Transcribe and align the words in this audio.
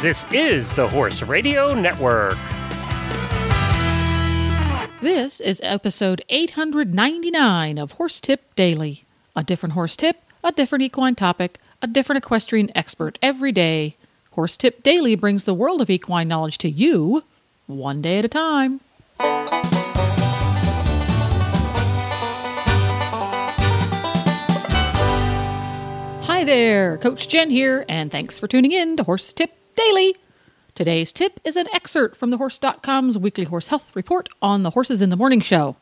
This 0.00 0.24
is 0.30 0.72
the 0.74 0.86
Horse 0.86 1.22
Radio 1.24 1.74
Network. 1.74 2.38
This 5.02 5.40
is 5.40 5.60
episode 5.64 6.24
899 6.28 7.78
of 7.78 7.90
Horse 7.90 8.20
Tip 8.20 8.54
Daily. 8.54 9.02
A 9.34 9.42
different 9.42 9.72
horse 9.72 9.96
tip, 9.96 10.22
a 10.44 10.52
different 10.52 10.82
equine 10.82 11.16
topic, 11.16 11.58
a 11.82 11.88
different 11.88 12.24
equestrian 12.24 12.70
expert 12.76 13.18
every 13.20 13.50
day. 13.50 13.96
Horse 14.30 14.56
Tip 14.56 14.84
Daily 14.84 15.16
brings 15.16 15.46
the 15.46 15.52
world 15.52 15.80
of 15.80 15.90
equine 15.90 16.28
knowledge 16.28 16.58
to 16.58 16.70
you, 16.70 17.24
one 17.66 18.00
day 18.00 18.20
at 18.20 18.24
a 18.24 18.28
time. 18.28 18.80
Hi 26.22 26.44
there, 26.44 26.98
Coach 26.98 27.26
Jen 27.26 27.50
here, 27.50 27.84
and 27.88 28.12
thanks 28.12 28.38
for 28.38 28.46
tuning 28.46 28.70
in 28.70 28.96
to 28.96 29.02
Horse 29.02 29.32
Tip 29.32 29.54
Daily. 29.78 30.16
Today's 30.74 31.12
tip 31.12 31.38
is 31.44 31.54
an 31.54 31.68
excerpt 31.72 32.16
from 32.16 32.32
thehorse.com's 32.32 33.16
weekly 33.16 33.44
horse 33.44 33.68
health 33.68 33.94
report 33.94 34.28
on 34.42 34.64
the 34.64 34.70
Horses 34.70 35.00
in 35.00 35.08
the 35.08 35.16
Morning 35.16 35.40
show. 35.40 35.76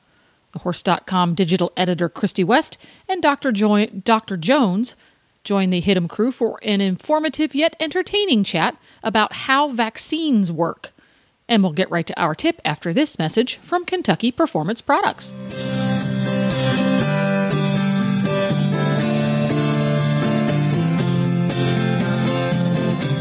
TheHorse.com 0.52 1.34
digital 1.34 1.72
editor 1.78 2.10
Christy 2.10 2.44
West 2.44 2.76
and 3.08 3.22
Dr. 3.22 3.52
Jo- 3.52 3.86
Dr. 3.86 4.36
Jones 4.36 4.96
join 5.44 5.70
the 5.70 5.80
Hit'em 5.80 6.10
crew 6.10 6.30
for 6.30 6.58
an 6.62 6.82
informative 6.82 7.54
yet 7.54 7.74
entertaining 7.80 8.44
chat 8.44 8.76
about 9.02 9.32
how 9.32 9.68
vaccines 9.68 10.52
work. 10.52 10.92
And 11.48 11.62
we'll 11.62 11.72
get 11.72 11.90
right 11.90 12.06
to 12.06 12.20
our 12.20 12.34
tip 12.34 12.60
after 12.66 12.92
this 12.92 13.18
message 13.18 13.56
from 13.56 13.86
Kentucky 13.86 14.30
Performance 14.30 14.82
Products. 14.82 15.32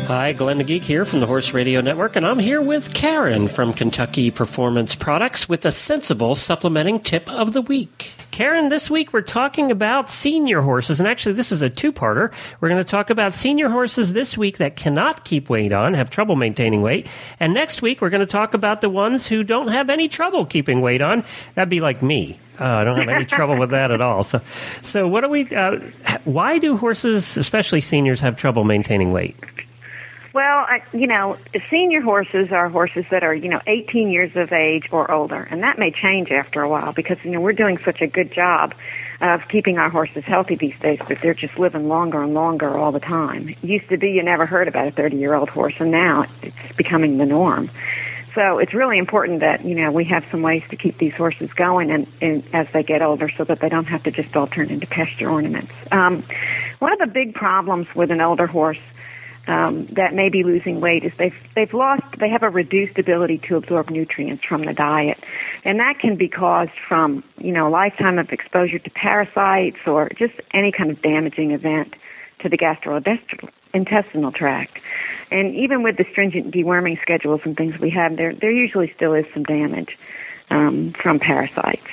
Hi, 0.07 0.33
Glenn 0.33 0.59
the 0.59 0.63
Geek 0.63 0.83
here 0.83 1.03
from 1.03 1.19
the 1.19 1.25
Horse 1.25 1.51
Radio 1.51 1.81
Network, 1.81 2.15
and 2.15 2.27
I'm 2.27 2.37
here 2.37 2.61
with 2.61 2.93
Karen 2.93 3.47
from 3.47 3.73
Kentucky 3.73 4.29
Performance 4.29 4.95
Products 4.95 5.49
with 5.49 5.65
a 5.65 5.71
sensible 5.71 6.35
supplementing 6.35 6.99
tip 6.99 7.27
of 7.27 7.53
the 7.53 7.61
week. 7.63 8.11
Karen, 8.29 8.69
this 8.69 8.87
week 8.87 9.13
we're 9.13 9.21
talking 9.21 9.71
about 9.71 10.11
senior 10.11 10.61
horses, 10.61 10.99
and 10.99 11.09
actually, 11.09 11.33
this 11.33 11.51
is 11.51 11.63
a 11.63 11.71
two 11.71 11.91
parter. 11.91 12.31
We're 12.61 12.69
going 12.69 12.83
to 12.83 12.89
talk 12.89 13.09
about 13.09 13.33
senior 13.33 13.67
horses 13.67 14.13
this 14.13 14.37
week 14.37 14.59
that 14.59 14.75
cannot 14.75 15.25
keep 15.25 15.49
weight 15.49 15.71
on, 15.71 15.95
have 15.95 16.11
trouble 16.11 16.35
maintaining 16.35 16.83
weight, 16.83 17.07
and 17.39 17.55
next 17.55 17.81
week 17.81 17.99
we're 17.99 18.11
going 18.11 18.19
to 18.19 18.27
talk 18.27 18.53
about 18.53 18.81
the 18.81 18.89
ones 18.91 19.25
who 19.25 19.43
don't 19.43 19.69
have 19.69 19.89
any 19.89 20.07
trouble 20.07 20.45
keeping 20.45 20.81
weight 20.81 21.01
on. 21.01 21.23
That'd 21.55 21.69
be 21.69 21.81
like 21.81 22.03
me. 22.03 22.39
Uh, 22.59 22.65
I 22.65 22.83
don't 22.83 22.99
have 22.99 23.09
any 23.09 23.25
trouble 23.25 23.57
with 23.57 23.71
that 23.71 23.89
at 23.89 24.01
all. 24.01 24.23
So, 24.23 24.39
so 24.83 25.07
what 25.07 25.21
do 25.21 25.29
we? 25.29 25.47
Uh, 25.47 25.79
why 26.25 26.59
do 26.59 26.77
horses, 26.77 27.37
especially 27.37 27.81
seniors, 27.81 28.19
have 28.19 28.37
trouble 28.37 28.65
maintaining 28.65 29.11
weight? 29.11 29.35
Well, 30.35 30.65
I, 30.67 30.83
you 30.91 31.07
know, 31.07 31.37
senior 31.69 32.01
horses 32.01 32.51
are 32.51 32.67
horses 32.67 33.05
that 33.09 33.23
are, 33.23 33.33
you 33.33 33.47
know, 33.47 33.61
18 33.67 34.09
years 34.09 34.35
of 34.35 34.51
age 34.51 34.83
or 34.91 35.09
older, 35.09 35.41
and 35.49 35.63
that 35.63 35.79
may 35.79 35.91
change 35.91 36.29
after 36.29 36.61
a 36.61 36.67
while 36.67 36.91
because, 36.91 37.17
you 37.23 37.31
know, 37.31 37.39
we're 37.39 37.53
doing 37.53 37.77
such 37.77 38.01
a 38.01 38.07
good 38.07 38.33
job 38.33 38.75
of 39.21 39.47
keeping 39.47 39.77
our 39.77 39.89
horses 39.89 40.25
healthy 40.25 40.55
these 40.55 40.77
days 40.81 40.99
that 41.07 41.21
they're 41.21 41.33
just 41.33 41.57
living 41.57 41.87
longer 41.87 42.21
and 42.21 42.33
longer 42.33 42.77
all 42.77 42.91
the 42.91 42.99
time. 42.99 43.47
It 43.47 43.63
used 43.63 43.87
to 43.87 43.97
be 43.97 44.11
you 44.11 44.23
never 44.23 44.45
heard 44.45 44.67
about 44.67 44.89
a 44.89 44.91
30 44.91 45.15
year 45.15 45.35
old 45.35 45.47
horse, 45.47 45.75
and 45.79 45.89
now 45.89 46.25
it's 46.41 46.75
becoming 46.75 47.17
the 47.17 47.25
norm. 47.25 47.69
So 48.33 48.57
it's 48.57 48.73
really 48.73 48.97
important 48.97 49.39
that, 49.39 49.63
you 49.63 49.75
know, 49.75 49.89
we 49.93 50.03
have 50.03 50.25
some 50.31 50.41
ways 50.41 50.63
to 50.69 50.75
keep 50.75 50.97
these 50.97 51.13
horses 51.13 51.49
going 51.53 51.89
and, 51.91 52.07
and 52.21 52.43
as 52.51 52.67
they 52.73 52.83
get 52.83 53.01
older 53.01 53.29
so 53.29 53.45
that 53.45 53.61
they 53.61 53.69
don't 53.69 53.85
have 53.85 54.03
to 54.03 54.11
just 54.11 54.35
all 54.35 54.47
turn 54.47 54.69
into 54.69 54.85
pasture 54.85 55.29
ornaments. 55.29 55.71
Um, 55.93 56.25
one 56.79 56.91
of 56.91 56.99
the 56.99 57.07
big 57.07 57.35
problems 57.35 57.87
with 57.95 58.11
an 58.11 58.19
older 58.19 58.47
horse 58.47 58.79
um, 59.47 59.85
that 59.93 60.13
may 60.13 60.29
be 60.29 60.43
losing 60.43 60.81
weight 60.81 61.03
is 61.03 61.13
they've 61.17 61.35
they've 61.55 61.73
lost 61.73 62.03
they 62.19 62.29
have 62.29 62.43
a 62.43 62.49
reduced 62.49 62.97
ability 62.97 63.39
to 63.47 63.55
absorb 63.55 63.89
nutrients 63.89 64.43
from 64.43 64.65
the 64.65 64.73
diet, 64.73 65.17
and 65.63 65.79
that 65.79 65.99
can 65.99 66.15
be 66.15 66.27
caused 66.27 66.71
from 66.87 67.23
you 67.37 67.51
know 67.51 67.67
a 67.67 67.69
lifetime 67.69 68.17
of 68.17 68.29
exposure 68.31 68.79
to 68.79 68.89
parasites 68.89 69.77
or 69.85 70.09
just 70.17 70.33
any 70.53 70.71
kind 70.71 70.89
of 70.89 71.01
damaging 71.01 71.51
event 71.51 71.93
to 72.39 72.49
the 72.49 72.57
gastrointestinal 72.57 74.33
tract. 74.33 74.79
And 75.31 75.55
even 75.55 75.83
with 75.83 75.97
the 75.97 76.05
stringent 76.11 76.53
deworming 76.53 77.01
schedules 77.01 77.41
and 77.45 77.55
things 77.55 77.79
we 77.79 77.91
have, 77.91 78.17
there 78.17 78.33
there 78.33 78.51
usually 78.51 78.91
still 78.95 79.13
is 79.13 79.25
some 79.33 79.43
damage 79.43 79.97
um, 80.49 80.93
from 81.01 81.19
parasites. 81.19 81.87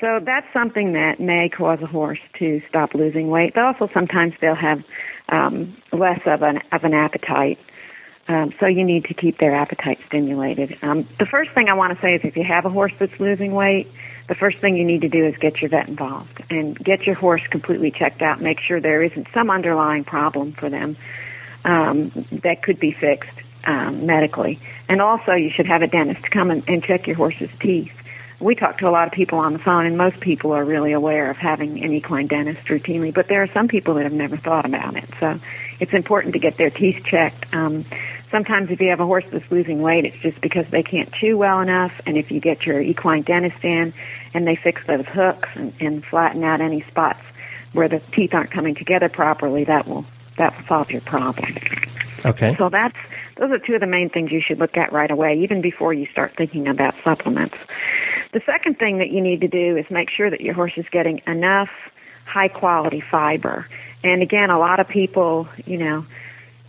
So 0.00 0.20
that's 0.24 0.46
something 0.52 0.92
that 0.92 1.18
may 1.18 1.48
cause 1.48 1.80
a 1.82 1.86
horse 1.86 2.20
to 2.38 2.62
stop 2.68 2.94
losing 2.94 3.30
weight. 3.30 3.54
But 3.54 3.64
also 3.64 3.88
sometimes 3.92 4.34
they'll 4.40 4.54
have 4.54 4.82
um, 5.28 5.76
less 5.92 6.20
of 6.26 6.42
an 6.42 6.62
of 6.72 6.84
an 6.84 6.94
appetite. 6.94 7.58
Um, 8.28 8.52
so 8.60 8.66
you 8.66 8.84
need 8.84 9.06
to 9.06 9.14
keep 9.14 9.38
their 9.38 9.54
appetite 9.54 9.98
stimulated. 10.06 10.76
Um, 10.82 11.08
the 11.18 11.24
first 11.24 11.50
thing 11.52 11.70
I 11.70 11.74
want 11.74 11.94
to 11.94 12.02
say 12.02 12.14
is 12.14 12.20
if 12.24 12.36
you 12.36 12.44
have 12.44 12.66
a 12.66 12.70
horse 12.70 12.92
that's 12.98 13.18
losing 13.18 13.52
weight, 13.52 13.90
the 14.26 14.34
first 14.34 14.58
thing 14.58 14.76
you 14.76 14.84
need 14.84 15.00
to 15.00 15.08
do 15.08 15.24
is 15.24 15.34
get 15.38 15.62
your 15.62 15.70
vet 15.70 15.88
involved 15.88 16.42
and 16.50 16.78
get 16.78 17.06
your 17.06 17.14
horse 17.14 17.46
completely 17.46 17.90
checked 17.90 18.20
out. 18.20 18.42
Make 18.42 18.60
sure 18.60 18.80
there 18.80 19.02
isn't 19.02 19.28
some 19.32 19.48
underlying 19.48 20.04
problem 20.04 20.52
for 20.52 20.68
them 20.68 20.98
um, 21.64 22.10
that 22.42 22.62
could 22.62 22.78
be 22.78 22.92
fixed 22.92 23.38
um, 23.64 24.04
medically. 24.04 24.60
And 24.90 25.00
also, 25.00 25.32
you 25.32 25.50
should 25.50 25.66
have 25.66 25.80
a 25.80 25.86
dentist 25.86 26.30
come 26.30 26.50
and, 26.50 26.62
and 26.68 26.84
check 26.84 27.06
your 27.06 27.16
horse's 27.16 27.50
teeth 27.58 27.92
we 28.40 28.54
talk 28.54 28.78
to 28.78 28.88
a 28.88 28.90
lot 28.90 29.06
of 29.06 29.12
people 29.12 29.38
on 29.38 29.52
the 29.52 29.58
phone, 29.58 29.86
and 29.86 29.96
most 29.96 30.20
people 30.20 30.52
are 30.52 30.64
really 30.64 30.92
aware 30.92 31.30
of 31.30 31.36
having 31.36 31.82
an 31.82 31.92
equine 31.92 32.28
dentist 32.28 32.66
routinely, 32.68 33.12
but 33.12 33.28
there 33.28 33.42
are 33.42 33.48
some 33.52 33.66
people 33.66 33.94
that 33.94 34.04
have 34.04 34.12
never 34.12 34.36
thought 34.36 34.64
about 34.64 34.96
it. 34.96 35.08
So 35.18 35.40
it's 35.80 35.92
important 35.92 36.34
to 36.34 36.38
get 36.38 36.56
their 36.56 36.70
teeth 36.70 37.04
checked. 37.04 37.52
Um, 37.52 37.84
sometimes 38.30 38.70
if 38.70 38.80
you 38.80 38.90
have 38.90 39.00
a 39.00 39.06
horse 39.06 39.24
that's 39.30 39.50
losing 39.50 39.82
weight, 39.82 40.04
it's 40.04 40.18
just 40.18 40.40
because 40.40 40.66
they 40.68 40.84
can't 40.84 41.12
chew 41.12 41.36
well 41.36 41.60
enough, 41.60 41.92
and 42.06 42.16
if 42.16 42.30
you 42.30 42.40
get 42.40 42.64
your 42.64 42.80
equine 42.80 43.22
dentist 43.22 43.64
in 43.64 43.92
and 44.34 44.46
they 44.46 44.56
fix 44.56 44.86
those 44.86 45.06
hooks 45.06 45.48
and, 45.54 45.72
and 45.80 46.04
flatten 46.04 46.44
out 46.44 46.60
any 46.60 46.82
spots 46.82 47.22
where 47.72 47.88
the 47.88 48.00
teeth 48.12 48.34
aren't 48.34 48.50
coming 48.50 48.74
together 48.74 49.08
properly, 49.08 49.64
that 49.64 49.88
will 49.88 50.04
that 50.36 50.56
will 50.56 50.66
solve 50.66 50.90
your 50.92 51.00
problem. 51.00 51.56
Okay. 52.24 52.54
So 52.56 52.68
that's 52.68 52.96
those 53.36 53.50
are 53.50 53.58
two 53.58 53.74
of 53.74 53.80
the 53.80 53.86
main 53.86 54.10
things 54.10 54.32
you 54.32 54.40
should 54.40 54.58
look 54.58 54.76
at 54.76 54.92
right 54.92 55.10
away, 55.10 55.40
even 55.42 55.60
before 55.60 55.92
you 55.92 56.06
start 56.06 56.34
thinking 56.36 56.66
about 56.66 56.94
supplements. 57.04 57.56
The 58.32 58.40
second 58.44 58.78
thing 58.78 58.98
that 58.98 59.10
you 59.10 59.20
need 59.20 59.40
to 59.40 59.48
do 59.48 59.76
is 59.76 59.90
make 59.90 60.10
sure 60.10 60.28
that 60.28 60.40
your 60.40 60.54
horse 60.54 60.74
is 60.76 60.86
getting 60.90 61.22
enough 61.26 61.70
high 62.26 62.48
quality 62.48 63.00
fiber. 63.00 63.66
And 64.04 64.22
again, 64.22 64.50
a 64.50 64.58
lot 64.58 64.80
of 64.80 64.88
people, 64.88 65.48
you 65.64 65.78
know, 65.78 66.04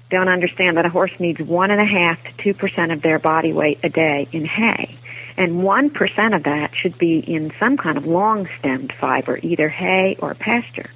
don't 0.09 0.29
understand 0.29 0.77
that 0.77 0.85
a 0.85 0.89
horse 0.89 1.11
needs 1.19 1.39
one 1.39 1.69
and 1.69 1.81
a 1.81 1.85
half 1.85 2.23
to 2.23 2.31
two 2.37 2.53
percent 2.53 2.91
of 2.91 3.01
their 3.01 3.19
body 3.19 3.53
weight 3.53 3.79
a 3.83 3.89
day 3.89 4.27
in 4.31 4.45
hay. 4.45 4.97
And 5.37 5.63
one 5.63 5.89
percent 5.89 6.33
of 6.33 6.43
that 6.43 6.75
should 6.75 6.97
be 6.97 7.19
in 7.19 7.51
some 7.59 7.77
kind 7.77 7.97
of 7.97 8.05
long 8.05 8.47
stemmed 8.57 8.93
fiber, 8.93 9.37
either 9.41 9.69
hay 9.69 10.15
or 10.19 10.33
pasture. 10.33 10.89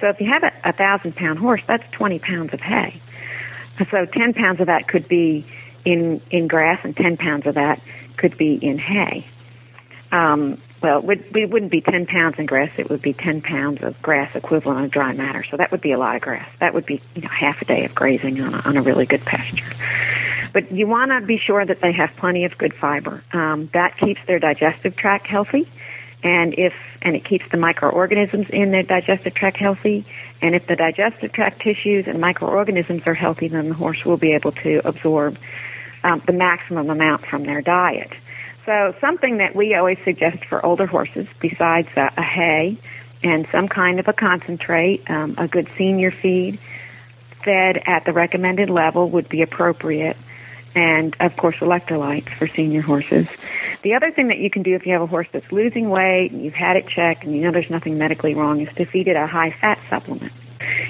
So 0.00 0.08
if 0.08 0.20
you 0.20 0.28
have 0.28 0.44
a, 0.44 0.52
a 0.68 0.72
thousand 0.72 1.16
pound 1.16 1.38
horse, 1.38 1.62
that's 1.66 1.88
20 1.92 2.18
pounds 2.20 2.54
of 2.54 2.60
hay. 2.60 3.00
So 3.90 4.06
10 4.06 4.34
pounds 4.34 4.60
of 4.60 4.66
that 4.66 4.86
could 4.86 5.08
be 5.08 5.44
in, 5.84 6.20
in 6.30 6.46
grass 6.46 6.80
and 6.84 6.96
10 6.96 7.16
pounds 7.16 7.46
of 7.46 7.54
that 7.54 7.80
could 8.16 8.38
be 8.38 8.54
in 8.54 8.78
hay. 8.78 9.26
Um, 10.14 10.60
well, 10.80 10.98
it, 10.98 11.04
would, 11.04 11.36
it 11.36 11.50
wouldn't 11.50 11.72
be 11.72 11.80
10 11.80 12.06
pounds 12.06 12.38
in 12.38 12.46
grass. 12.46 12.70
It 12.76 12.88
would 12.88 13.02
be 13.02 13.14
10 13.14 13.42
pounds 13.42 13.82
of 13.82 14.00
grass 14.00 14.34
equivalent 14.36 14.84
of 14.84 14.90
dry 14.92 15.12
matter. 15.12 15.42
So 15.50 15.56
that 15.56 15.72
would 15.72 15.80
be 15.80 15.90
a 15.90 15.98
lot 15.98 16.14
of 16.14 16.22
grass. 16.22 16.48
That 16.60 16.72
would 16.72 16.86
be 16.86 17.02
you 17.16 17.22
know, 17.22 17.28
half 17.28 17.60
a 17.62 17.64
day 17.64 17.84
of 17.84 17.94
grazing 17.96 18.40
on 18.40 18.54
a, 18.54 18.58
on 18.58 18.76
a 18.76 18.82
really 18.82 19.06
good 19.06 19.24
pasture. 19.24 19.66
But 20.52 20.70
you 20.70 20.86
want 20.86 21.10
to 21.10 21.26
be 21.26 21.36
sure 21.36 21.66
that 21.66 21.80
they 21.80 21.90
have 21.90 22.14
plenty 22.16 22.44
of 22.44 22.56
good 22.56 22.74
fiber. 22.74 23.24
Um, 23.32 23.68
that 23.72 23.98
keeps 23.98 24.20
their 24.26 24.38
digestive 24.38 24.94
tract 24.94 25.26
healthy, 25.26 25.68
and 26.22 26.54
if 26.56 26.72
and 27.02 27.16
it 27.16 27.24
keeps 27.24 27.48
the 27.50 27.56
microorganisms 27.56 28.48
in 28.50 28.70
their 28.70 28.84
digestive 28.84 29.34
tract 29.34 29.56
healthy. 29.56 30.04
And 30.40 30.54
if 30.54 30.68
the 30.68 30.76
digestive 30.76 31.32
tract 31.32 31.60
tissues 31.60 32.06
and 32.06 32.20
microorganisms 32.20 33.02
are 33.06 33.14
healthy, 33.14 33.48
then 33.48 33.70
the 33.70 33.74
horse 33.74 34.04
will 34.04 34.16
be 34.16 34.32
able 34.32 34.52
to 34.52 34.80
absorb 34.86 35.38
um, 36.04 36.22
the 36.24 36.32
maximum 36.32 36.88
amount 36.88 37.26
from 37.26 37.42
their 37.42 37.60
diet. 37.60 38.12
So 38.66 38.94
something 39.00 39.38
that 39.38 39.54
we 39.54 39.74
always 39.74 39.98
suggest 40.04 40.44
for 40.46 40.64
older 40.64 40.86
horses, 40.86 41.26
besides 41.38 41.88
a, 41.96 42.12
a 42.16 42.22
hay 42.22 42.78
and 43.22 43.46
some 43.52 43.68
kind 43.68 44.00
of 44.00 44.08
a 44.08 44.12
concentrate, 44.12 45.08
um, 45.10 45.34
a 45.36 45.48
good 45.48 45.68
senior 45.76 46.10
feed, 46.10 46.58
fed 47.44 47.82
at 47.86 48.04
the 48.04 48.12
recommended 48.12 48.70
level 48.70 49.10
would 49.10 49.28
be 49.28 49.42
appropriate, 49.42 50.16
and 50.74 51.14
of 51.20 51.36
course 51.36 51.56
electrolytes 51.56 52.30
for 52.30 52.48
senior 52.48 52.80
horses. 52.80 53.26
The 53.82 53.94
other 53.94 54.10
thing 54.10 54.28
that 54.28 54.38
you 54.38 54.48
can 54.48 54.62
do 54.62 54.74
if 54.74 54.86
you 54.86 54.92
have 54.94 55.02
a 55.02 55.06
horse 55.06 55.28
that's 55.30 55.52
losing 55.52 55.90
weight 55.90 56.32
and 56.32 56.42
you've 56.42 56.54
had 56.54 56.76
it 56.76 56.88
checked 56.88 57.24
and 57.24 57.36
you 57.36 57.42
know 57.42 57.50
there's 57.50 57.68
nothing 57.68 57.98
medically 57.98 58.34
wrong 58.34 58.62
is 58.62 58.74
to 58.76 58.86
feed 58.86 59.08
it 59.08 59.16
a 59.16 59.26
high 59.26 59.50
fat 59.50 59.78
supplement. 59.90 60.32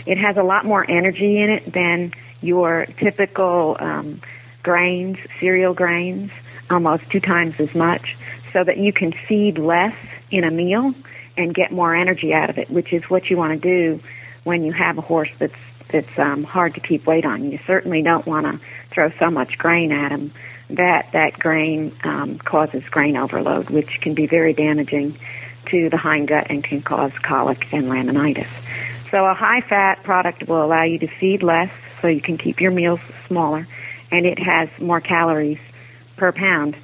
It 0.07 0.19
has 0.19 0.37
a 0.37 0.45
lot 0.45 0.65
more 0.65 0.89
energy 0.89 1.39
in 1.39 1.51
it 1.51 1.73
than 1.73 2.13
your 2.41 2.87
typical 2.99 3.77
um, 3.81 4.21
grains, 4.63 5.19
cereal 5.41 5.75
grains 5.75 6.31
almost 6.71 7.09
two 7.11 7.21
times 7.21 7.55
as 7.59 7.75
much 7.75 8.17
so 8.53 8.65
that 8.65 8.79
you 8.79 8.93
can 8.93 9.13
feed 9.13 9.59
less 9.59 9.97
in 10.31 10.45
a 10.45 10.51
meal 10.51 10.95
and 11.37 11.55
get 11.55 11.73
more 11.73 11.95
energy 11.95 12.33
out 12.33 12.51
of 12.51 12.59
it, 12.59 12.71
which 12.71 12.93
is 12.93 13.03
what 13.05 13.29
you 13.29 13.37
want 13.37 13.53
to 13.53 13.59
do 13.59 14.03
when 14.45 14.65
you 14.65 14.73
have 14.73 14.99
a 14.99 15.01
horse 15.01 15.31
that's 15.39 15.55
that's 15.89 16.19
um, 16.19 16.45
hard 16.45 16.75
to 16.75 16.81
keep 16.81 17.07
weight 17.07 17.25
on. 17.25 17.51
You 17.51 17.59
certainly 17.67 18.03
don't 18.03 18.27
want 18.27 18.47
to 18.47 18.67
throw 18.91 19.13
so 19.19 19.31
much 19.31 19.59
grain 19.59 19.93
at 19.93 20.09
them 20.09 20.33
that 20.71 21.13
that 21.13 21.39
grain 21.39 21.93
um, 22.05 22.39
causes 22.39 22.83
grain 22.85 23.17
overload, 23.17 23.71
which 23.71 24.01
can 24.01 24.15
be 24.15 24.27
very 24.27 24.55
damaging 24.55 25.17
to 25.67 25.91
the 25.91 25.97
hindgut 25.97 26.47
and 26.51 26.65
can 26.65 26.83
cause 26.83 27.13
colic 27.23 27.73
and 27.73 27.87
laminitis. 27.87 28.49
So 29.11 29.25
a 29.25 29.35
high 29.35 29.61
fat 29.61 30.03
product 30.03 30.49
will 30.49 30.65
allow 30.65 30.83
you 30.83 30.99
to 30.99 31.07
feed 31.07 31.43
less 31.43 31.71
so 32.01 32.09
you 32.09 32.21
can 32.21 32.39
keep 32.39 32.61
your 32.61 32.71
meals 32.71 33.01
smaller 33.29 33.67
and 34.11 34.27
it 34.27 34.39
has 34.39 34.69
more 34.79 35.01
calories 35.01 35.59
per 36.17 36.33
pound 36.33 36.77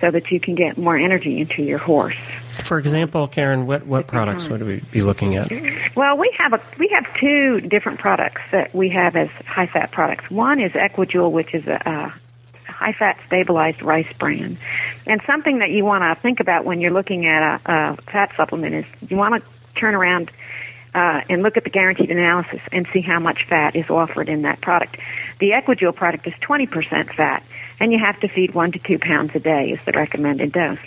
so 0.00 0.10
that 0.10 0.30
you 0.30 0.40
can 0.40 0.54
get 0.54 0.76
more 0.76 0.96
energy 0.96 1.40
into 1.40 1.62
your 1.62 1.78
horse. 1.78 2.16
For 2.64 2.78
example, 2.78 3.26
Karen, 3.26 3.66
what, 3.66 3.86
what 3.86 4.06
products 4.06 4.48
would 4.48 4.62
we 4.62 4.80
be 4.92 5.02
looking 5.02 5.36
at? 5.36 5.50
Well, 5.96 6.18
we 6.18 6.34
have 6.38 6.52
a 6.52 6.60
we 6.78 6.88
have 6.88 7.06
two 7.18 7.60
different 7.60 8.00
products 8.00 8.42
that 8.52 8.74
we 8.74 8.90
have 8.90 9.16
as 9.16 9.28
high 9.46 9.66
fat 9.66 9.92
products. 9.92 10.30
One 10.30 10.60
is 10.60 10.72
Equi-Jewel, 10.74 11.32
which 11.32 11.54
is 11.54 11.66
a, 11.66 11.80
a 11.86 12.70
high 12.70 12.92
fat 12.92 13.18
stabilized 13.26 13.82
rice 13.82 14.12
bran, 14.18 14.58
and 15.06 15.20
something 15.26 15.60
that 15.60 15.70
you 15.70 15.84
want 15.84 16.02
to 16.02 16.20
think 16.20 16.40
about 16.40 16.64
when 16.64 16.80
you're 16.80 16.92
looking 16.92 17.26
at 17.26 17.60
a, 17.66 17.72
a 17.72 17.96
fat 18.10 18.32
supplement 18.36 18.74
is 18.74 18.84
you 19.08 19.16
want 19.16 19.42
to 19.42 19.80
turn 19.80 19.94
around 19.94 20.30
uh, 20.94 21.20
and 21.28 21.42
look 21.42 21.56
at 21.56 21.64
the 21.64 21.70
guaranteed 21.70 22.10
analysis 22.10 22.60
and 22.72 22.86
see 22.92 23.00
how 23.00 23.18
much 23.18 23.46
fat 23.48 23.74
is 23.74 23.88
offered 23.90 24.28
in 24.28 24.42
that 24.42 24.60
product. 24.60 24.96
The 25.40 25.52
Equi-Jewel 25.52 25.92
product 25.92 26.26
is 26.26 26.34
20% 26.34 27.14
fat, 27.14 27.42
and 27.80 27.92
you 27.92 27.98
have 27.98 28.18
to 28.20 28.28
feed 28.28 28.54
one 28.54 28.72
to 28.72 28.78
two 28.78 28.98
pounds 28.98 29.32
a 29.34 29.40
day 29.40 29.70
is 29.70 29.80
the 29.84 29.92
recommended 29.92 30.52
dose. 30.52 30.78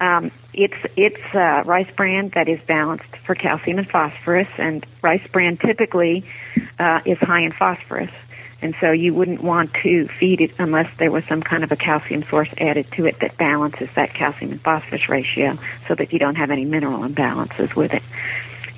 Um, 0.00 0.32
it's 0.52 0.74
it's 0.96 1.34
uh, 1.34 1.62
rice 1.64 1.90
bran 1.96 2.30
that 2.30 2.48
is 2.48 2.60
balanced 2.66 3.16
for 3.24 3.34
calcium 3.34 3.78
and 3.78 3.88
phosphorus, 3.88 4.48
and 4.58 4.84
rice 5.00 5.26
bran 5.30 5.56
typically 5.56 6.24
uh, 6.78 7.00
is 7.04 7.18
high 7.18 7.42
in 7.42 7.52
phosphorus, 7.52 8.10
and 8.60 8.74
so 8.80 8.90
you 8.90 9.14
wouldn't 9.14 9.42
want 9.42 9.72
to 9.82 10.08
feed 10.08 10.40
it 10.40 10.52
unless 10.58 10.90
there 10.98 11.12
was 11.12 11.24
some 11.26 11.42
kind 11.42 11.62
of 11.62 11.70
a 11.70 11.76
calcium 11.76 12.24
source 12.24 12.48
added 12.58 12.90
to 12.92 13.06
it 13.06 13.20
that 13.20 13.36
balances 13.36 13.88
that 13.94 14.12
calcium 14.12 14.50
and 14.50 14.60
phosphorus 14.60 15.08
ratio, 15.08 15.56
so 15.86 15.94
that 15.94 16.12
you 16.12 16.18
don't 16.18 16.36
have 16.36 16.50
any 16.50 16.64
mineral 16.64 17.02
imbalances 17.08 17.76
with 17.76 17.94
it. 17.94 18.02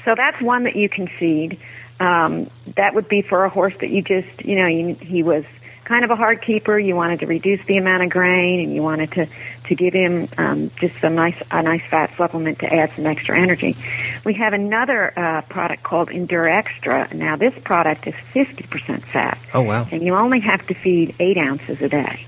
So 0.05 0.15
that's 0.15 0.41
one 0.43 0.65
that 0.65 0.77
you 0.77 0.91
can 0.91 1.09
feed. 1.09 1.59
Um, 2.01 2.51
that 2.77 2.95
would 2.95 3.09
be 3.09 3.23
for 3.23 3.45
a 3.45 3.49
horse 3.49 3.75
that 3.81 3.89
you 3.89 4.03
just, 4.03 4.45
you 4.45 4.57
know, 4.57 4.67
you, 4.67 4.95
he 4.97 5.23
was 5.23 5.45
kind 5.85 6.05
of 6.05 6.11
a 6.11 6.17
hard 6.17 6.43
keeper. 6.43 6.79
You 6.79 6.97
wanted 6.97 7.21
to 7.21 7.27
reduce 7.27 7.65
the 7.67 7.77
amount 7.77 8.03
of 8.03 8.11
grain, 8.11 8.61
and 8.61 8.75
you 8.75 8.83
wanted 8.83 9.13
to 9.13 9.27
to 9.69 9.75
give 9.75 9.95
him 9.95 10.29
um, 10.37 10.71
just 10.77 10.95
some 11.01 11.15
nice 11.15 11.41
a 11.51 11.63
nice 11.63 11.83
fat 11.91 12.13
supplement 12.17 12.61
to 12.61 12.73
add 12.73 12.93
some 12.97 13.07
extra 13.07 13.39
energy. 13.39 13.77
We 14.25 14.35
have 14.35 14.53
another 14.53 15.19
uh, 15.19 15.43
product 15.43 15.83
called 15.83 16.11
Endure 16.11 16.49
Extra. 16.49 17.13
Now 17.15 17.37
this 17.37 17.55
product 17.65 18.07
is 18.07 18.15
50% 18.35 19.05
fat. 19.05 19.39
Oh 19.53 19.63
wow! 19.63 19.87
And 19.91 20.03
you 20.03 20.15
only 20.15 20.41
have 20.41 20.67
to 20.69 20.75
feed 20.75 21.15
eight 21.21 21.39
ounces 21.39 21.81
a 21.81 21.89
day. 21.89 22.27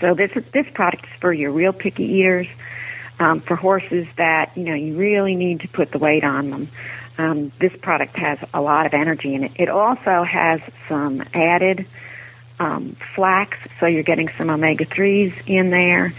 So 0.00 0.14
this 0.14 0.32
this 0.52 0.66
product 0.74 1.04
is 1.04 1.20
for 1.20 1.32
your 1.32 1.50
real 1.50 1.72
picky 1.72 2.04
eaters 2.04 2.48
um, 3.20 3.40
for 3.40 3.56
horses 3.56 4.06
that 4.16 4.56
you 4.56 4.64
know 4.64 4.74
you 4.74 4.96
really 4.96 5.34
need 5.34 5.60
to 5.60 5.68
put 5.68 5.90
the 5.90 5.98
weight 5.98 6.24
on 6.24 6.50
them. 6.50 6.68
Um, 7.18 7.52
this 7.58 7.72
product 7.82 8.16
has 8.16 8.38
a 8.54 8.60
lot 8.60 8.86
of 8.86 8.94
energy 8.94 9.34
in 9.34 9.44
it. 9.44 9.52
It 9.56 9.68
also 9.68 10.22
has 10.22 10.60
some 10.88 11.24
added 11.34 11.84
um, 12.58 12.96
flax, 13.14 13.56
so 13.78 13.86
you're 13.86 14.02
getting 14.02 14.28
some 14.36 14.50
omega 14.50 14.84
threes 14.84 15.32
in 15.46 15.70
there, 15.70 16.12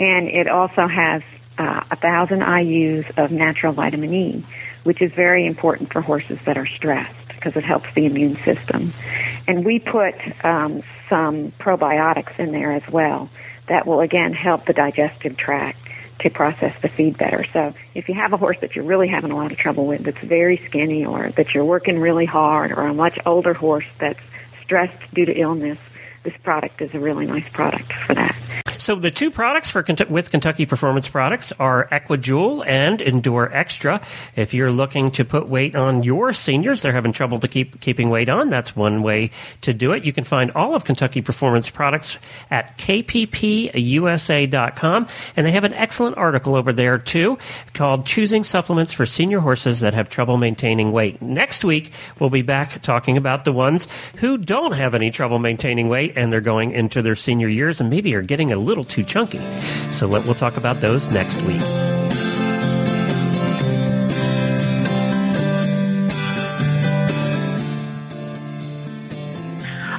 and 0.00 0.28
it 0.28 0.48
also 0.48 0.86
has 0.86 1.22
uh, 1.58 1.84
a 1.90 1.96
thousand 1.96 2.42
IU's 2.42 3.06
of 3.16 3.30
natural 3.30 3.72
vitamin 3.72 4.12
E, 4.12 4.44
which 4.82 5.00
is 5.00 5.12
very 5.12 5.46
important 5.46 5.92
for 5.92 6.00
horses 6.00 6.38
that 6.44 6.56
are 6.58 6.66
stressed 6.66 7.28
because 7.28 7.56
it 7.56 7.64
helps 7.64 7.92
the 7.94 8.06
immune 8.06 8.36
system. 8.36 8.92
And 9.46 9.64
we 9.64 9.78
put 9.78 10.14
um, 10.44 10.82
some 11.08 11.52
probiotics 11.52 12.38
in 12.38 12.52
there 12.52 12.72
as 12.72 12.86
well 12.88 13.28
that 13.68 13.86
will 13.86 14.00
again 14.00 14.32
help 14.32 14.66
the 14.66 14.72
digestive 14.72 15.36
tract 15.36 15.78
to 16.20 16.30
process 16.30 16.74
the 16.80 16.88
feed 16.88 17.18
better. 17.18 17.44
So 17.52 17.74
if 17.94 18.08
you 18.08 18.14
have 18.14 18.32
a 18.32 18.36
horse 18.36 18.56
that 18.60 18.74
you're 18.74 18.84
really 18.84 19.08
having 19.08 19.30
a 19.30 19.36
lot 19.36 19.52
of 19.52 19.58
trouble 19.58 19.86
with 19.86 20.04
that's 20.04 20.18
very 20.18 20.56
skinny 20.66 21.04
or 21.04 21.30
that 21.30 21.54
you're 21.54 21.64
working 21.64 21.98
really 21.98 22.24
hard 22.24 22.72
or 22.72 22.86
a 22.86 22.94
much 22.94 23.18
older 23.26 23.52
horse 23.52 23.86
that's 23.98 24.20
stressed 24.64 25.14
due 25.14 25.26
to 25.26 25.32
illness, 25.32 25.78
this 26.24 26.34
product 26.42 26.80
is 26.80 26.92
a 26.94 26.98
really 26.98 27.26
nice 27.26 27.48
product 27.50 27.92
for 27.92 28.14
that. 28.14 28.63
So 28.78 28.96
the 28.96 29.10
two 29.10 29.30
products 29.30 29.70
for 29.70 29.84
with 30.08 30.30
Kentucky 30.30 30.66
Performance 30.66 31.08
Products 31.08 31.52
are 31.58 31.88
Equi-Jewel 31.90 32.64
and 32.64 33.00
Endure 33.00 33.50
Extra. 33.52 34.00
If 34.36 34.52
you're 34.54 34.72
looking 34.72 35.10
to 35.12 35.24
put 35.24 35.48
weight 35.48 35.74
on 35.76 36.02
your 36.02 36.32
seniors, 36.32 36.82
they're 36.82 36.92
having 36.92 37.12
trouble 37.12 37.38
to 37.40 37.48
keep 37.48 37.80
keeping 37.80 38.10
weight 38.10 38.28
on. 38.28 38.50
That's 38.50 38.76
one 38.76 39.02
way 39.02 39.30
to 39.62 39.72
do 39.72 39.92
it. 39.92 40.04
You 40.04 40.12
can 40.12 40.24
find 40.24 40.50
all 40.52 40.74
of 40.74 40.84
Kentucky 40.84 41.22
Performance 41.22 41.70
Products 41.70 42.18
at 42.50 42.76
kppusa.com, 42.78 43.76
and 45.36 45.46
they 45.46 45.52
have 45.52 45.64
an 45.64 45.74
excellent 45.74 46.16
article 46.16 46.54
over 46.56 46.72
there 46.72 46.98
too 46.98 47.38
called 47.74 48.06
"Choosing 48.06 48.42
Supplements 48.42 48.92
for 48.92 49.06
Senior 49.06 49.40
Horses 49.40 49.80
That 49.80 49.94
Have 49.94 50.08
Trouble 50.08 50.36
Maintaining 50.36 50.92
Weight." 50.92 51.20
Next 51.22 51.64
week 51.64 51.92
we'll 52.18 52.30
be 52.30 52.42
back 52.42 52.82
talking 52.82 53.16
about 53.16 53.44
the 53.44 53.52
ones 53.52 53.88
who 54.16 54.38
don't 54.38 54.72
have 54.72 54.94
any 54.94 55.10
trouble 55.10 55.38
maintaining 55.38 55.88
weight 55.88 56.12
and 56.16 56.32
they're 56.32 56.40
going 56.40 56.72
into 56.72 57.02
their 57.02 57.14
senior 57.14 57.48
years 57.48 57.80
and 57.80 57.90
maybe 57.90 58.14
are 58.14 58.22
getting 58.22 58.52
a 58.52 58.56
little 58.64 58.84
too 58.84 59.04
chunky. 59.04 59.40
So 59.90 60.06
let, 60.06 60.24
we'll 60.24 60.34
talk 60.34 60.56
about 60.56 60.80
those 60.80 61.08
next 61.12 61.40
week. 61.42 61.62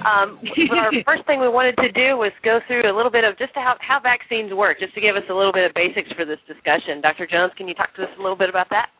Um, 0.05 0.37
our 0.71 0.93
first 1.07 1.25
thing 1.25 1.39
we 1.39 1.49
wanted 1.49 1.77
to 1.77 1.91
do 1.91 2.15
was 2.15 2.31
go 2.43 2.59
through 2.59 2.83
a 2.85 2.93
little 2.93 3.09
bit 3.09 3.23
of 3.23 3.37
just 3.37 3.55
how, 3.55 3.75
how 3.79 3.99
vaccines 3.99 4.53
work, 4.53 4.79
just 4.79 4.93
to 4.93 5.01
give 5.01 5.15
us 5.15 5.23
a 5.29 5.33
little 5.33 5.51
bit 5.51 5.65
of 5.65 5.73
basics 5.73 6.13
for 6.13 6.25
this 6.25 6.39
discussion. 6.47 7.01
Dr. 7.01 7.25
Jones, 7.25 7.53
can 7.55 7.67
you 7.67 7.73
talk 7.73 7.93
to 7.95 8.07
us 8.07 8.15
a 8.17 8.21
little 8.21 8.35
bit 8.35 8.49
about 8.49 8.69
that? 8.69 8.91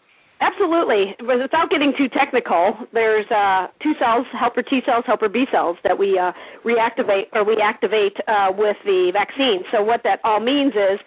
Absolutely. 0.42 1.16
Without 1.26 1.70
getting 1.70 1.94
too 1.94 2.10
technical, 2.10 2.78
there's 2.92 3.26
uh, 3.32 3.70
two 3.80 3.96
cells, 3.96 4.28
helper 4.28 4.62
T 4.62 4.82
cells, 4.82 5.06
helper 5.06 5.30
B 5.30 5.46
cells, 5.46 5.78
that 5.84 5.98
we 5.98 6.20
uh, 6.20 6.34
reactivate 6.64 7.30
or 7.34 7.44
we 7.44 7.58
activate 7.62 8.20
uh, 8.28 8.54
with 8.56 8.78
the 8.84 9.12
vaccine. 9.12 9.64
So 9.72 9.82
what 9.82 10.04
that 10.04 10.20
all 10.26 10.42
means 10.42 10.76
is, 10.76 11.00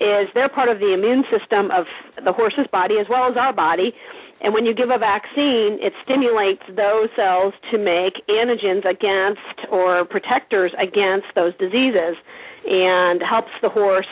is 0.00 0.32
they're 0.32 0.48
part 0.48 0.68
of 0.68 0.80
the 0.80 0.94
immune 0.94 1.24
system 1.24 1.70
of 1.70 1.88
the 2.22 2.32
horse's 2.32 2.66
body 2.66 2.98
as 2.98 3.08
well 3.08 3.30
as 3.30 3.36
our 3.36 3.52
body. 3.52 3.94
And 4.40 4.52
when 4.52 4.66
you 4.66 4.74
give 4.74 4.90
a 4.90 4.98
vaccine, 4.98 5.78
it 5.78 5.94
stimulates 6.02 6.64
those 6.68 7.08
cells 7.12 7.54
to 7.70 7.78
make 7.78 8.26
antigens 8.26 8.84
against 8.84 9.64
or 9.70 10.04
protectors 10.04 10.74
against 10.76 11.36
those 11.36 11.54
diseases 11.54 12.16
and 12.68 13.22
helps 13.22 13.60
the 13.60 13.68
horse 13.68 14.08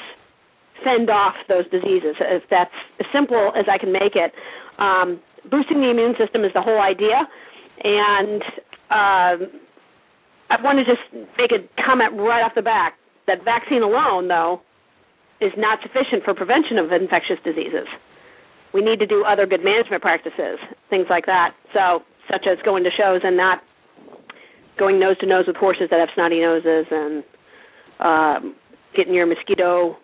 fend 0.82 1.10
off 1.10 1.46
those 1.46 1.66
diseases. 1.66 2.16
If 2.20 2.48
that's 2.48 2.74
as 2.98 3.06
simple 3.08 3.52
as 3.54 3.68
I 3.68 3.78
can 3.78 3.92
make 3.92 4.16
it. 4.16 4.34
Um, 4.78 5.20
boosting 5.48 5.80
the 5.80 5.90
immune 5.90 6.14
system 6.16 6.44
is 6.44 6.52
the 6.52 6.62
whole 6.62 6.80
idea, 6.80 7.28
and 7.84 8.42
um, 8.90 9.48
I 10.50 10.60
want 10.62 10.78
to 10.78 10.84
just 10.84 11.02
make 11.38 11.52
a 11.52 11.60
comment 11.76 12.12
right 12.14 12.42
off 12.42 12.54
the 12.54 12.62
bat 12.62 12.94
that 13.26 13.44
vaccine 13.44 13.82
alone, 13.82 14.28
though, 14.28 14.62
is 15.38 15.56
not 15.56 15.80
sufficient 15.82 16.24
for 16.24 16.34
prevention 16.34 16.78
of 16.78 16.92
infectious 16.92 17.40
diseases. 17.40 17.88
We 18.72 18.82
need 18.82 19.00
to 19.00 19.06
do 19.06 19.24
other 19.24 19.46
good 19.46 19.64
management 19.64 20.02
practices, 20.02 20.58
things 20.88 21.08
like 21.08 21.26
that. 21.26 21.54
So, 21.72 22.04
such 22.28 22.46
as 22.46 22.60
going 22.62 22.84
to 22.84 22.90
shows 22.90 23.22
and 23.24 23.36
not 23.36 23.64
going 24.76 24.98
nose 24.98 25.18
to 25.18 25.26
nose 25.26 25.46
with 25.46 25.56
horses 25.56 25.90
that 25.90 26.00
have 26.00 26.10
snotty 26.10 26.40
noses 26.40 26.86
and 26.90 27.24
um, 28.00 28.54
getting 28.92 29.14
your 29.14 29.26
mosquito 29.26 29.98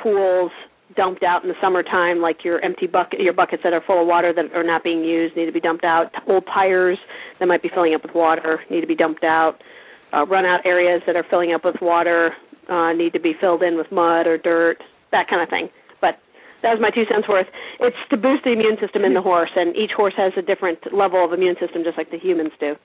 pools 0.00 0.52
dumped 0.96 1.22
out 1.22 1.42
in 1.42 1.48
the 1.48 1.54
summertime, 1.60 2.20
like 2.20 2.44
your 2.44 2.60
empty 2.62 2.86
bucket, 2.86 3.20
your 3.20 3.32
buckets 3.32 3.62
that 3.62 3.72
are 3.72 3.80
full 3.80 4.02
of 4.02 4.08
water 4.08 4.32
that 4.32 4.52
are 4.54 4.64
not 4.64 4.82
being 4.82 5.04
used 5.04 5.36
need 5.36 5.46
to 5.46 5.52
be 5.52 5.60
dumped 5.60 5.84
out. 5.84 6.12
Old 6.26 6.46
tires 6.46 6.98
that 7.38 7.46
might 7.46 7.62
be 7.62 7.68
filling 7.68 7.94
up 7.94 8.02
with 8.02 8.14
water 8.14 8.62
need 8.70 8.80
to 8.80 8.86
be 8.86 8.94
dumped 8.94 9.24
out. 9.24 9.62
Uh, 10.12 10.26
run-out 10.28 10.66
areas 10.66 11.02
that 11.06 11.14
are 11.14 11.22
filling 11.22 11.52
up 11.52 11.64
with 11.64 11.80
water 11.80 12.34
uh, 12.68 12.92
need 12.92 13.12
to 13.12 13.20
be 13.20 13.32
filled 13.32 13.62
in 13.62 13.76
with 13.76 13.92
mud 13.92 14.26
or 14.26 14.36
dirt, 14.36 14.82
that 15.12 15.28
kind 15.28 15.40
of 15.40 15.48
thing. 15.48 15.70
But 16.00 16.18
that 16.62 16.72
was 16.72 16.80
my 16.80 16.90
two 16.90 17.04
cents 17.04 17.28
worth. 17.28 17.50
It's 17.78 18.04
to 18.06 18.16
boost 18.16 18.42
the 18.42 18.52
immune 18.52 18.76
system 18.76 19.04
in 19.04 19.14
the 19.14 19.22
horse, 19.22 19.52
and 19.56 19.76
each 19.76 19.92
horse 19.92 20.14
has 20.14 20.36
a 20.36 20.42
different 20.42 20.92
level 20.92 21.24
of 21.24 21.32
immune 21.32 21.56
system, 21.56 21.84
just 21.84 21.96
like 21.96 22.10
the 22.10 22.18
humans 22.18 22.52
do. 22.58 22.76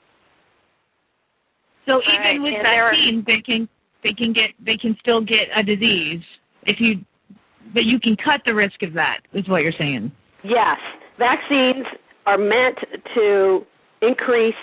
So 1.88 2.02
even 2.04 2.22
right. 2.22 2.42
with 2.42 2.54
and 2.54 2.64
vaccines, 2.64 3.26
they 3.26 3.42
can 3.42 3.70
they 4.04 4.14
can 4.14 4.34
get 4.34 4.54
they 4.60 4.78
can 4.78 4.96
still 4.98 5.22
get 5.22 5.50
a 5.56 5.64
disease 5.64 6.26
if 6.66 6.82
you, 6.82 7.06
but 7.74 7.86
you 7.86 8.00
can 8.00 8.16
cut 8.16 8.44
the 8.44 8.56
risk 8.56 8.84
of 8.84 8.94
that, 8.94 9.22
is 9.34 9.48
what 9.48 9.64
you're 9.64 9.72
saying. 9.72 10.12
Yes. 10.44 10.80
Vaccines 11.18 11.88
are 12.26 12.38
meant 12.38 12.84
to 13.14 13.66
increase 14.02 14.56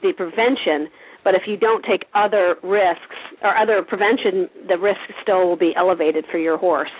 the 0.00 0.12
prevention, 0.12 0.88
but 1.24 1.34
if 1.34 1.46
you 1.46 1.56
don't 1.56 1.84
take 1.84 2.08
other 2.14 2.58
risks 2.62 3.16
or 3.42 3.48
other 3.50 3.82
prevention, 3.82 4.48
the 4.66 4.78
risk 4.78 5.00
still 5.20 5.46
will 5.46 5.56
be 5.56 5.74
elevated 5.76 6.26
for 6.26 6.38
your 6.38 6.56
horse. 6.56 6.92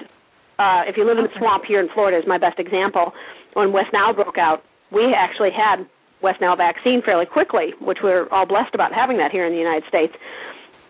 Uh, 0.59 0.85
if 0.87 0.97
you 0.97 1.05
live 1.05 1.19
in 1.19 1.25
the 1.25 1.33
swamp 1.35 1.65
here 1.65 1.81
in 1.81 1.89
Florida 1.89 2.17
is 2.17 2.27
my 2.27 2.39
best 2.39 2.59
example. 2.59 3.15
When 3.53 3.73
West 3.73 3.93
Nile 3.93 4.13
broke 4.13 4.39
out, 4.39 4.65
we 4.91 5.15
actually 5.15 5.51
had 5.51 5.87
West 6.21 6.41
Nile 6.41 6.57
vaccine 6.57 7.01
fairly 7.01 7.27
quickly, 7.27 7.71
which 7.79 8.03
we're 8.03 8.29
all 8.31 8.45
blessed 8.45 8.75
about 8.75 8.93
having 8.93 9.19
that 9.19 9.31
here 9.31 9.45
in 9.45 9.53
the 9.53 9.59
United 9.59 9.87
States. 9.87 10.17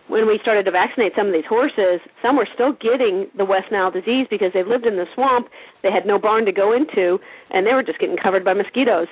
When 0.09 0.25
we 0.25 0.39
started 0.39 0.65
to 0.65 0.71
vaccinate 0.71 1.15
some 1.15 1.27
of 1.27 1.33
these 1.33 1.45
horses, 1.45 2.01
some 2.23 2.35
were 2.35 2.47
still 2.47 2.73
getting 2.73 3.29
the 3.35 3.45
West 3.45 3.69
Nile 3.71 3.91
disease 3.91 4.25
because 4.27 4.53
they 4.53 4.63
lived 4.63 4.87
in 4.87 4.97
the 4.97 5.05
swamp, 5.05 5.51
they 5.83 5.91
had 5.91 6.07
no 6.07 6.17
barn 6.17 6.47
to 6.47 6.51
go 6.51 6.73
into, 6.73 7.21
and 7.51 7.67
they 7.67 7.75
were 7.75 7.83
just 7.83 7.99
getting 7.99 8.17
covered 8.17 8.43
by 8.43 8.55
mosquitoes. 8.55 9.07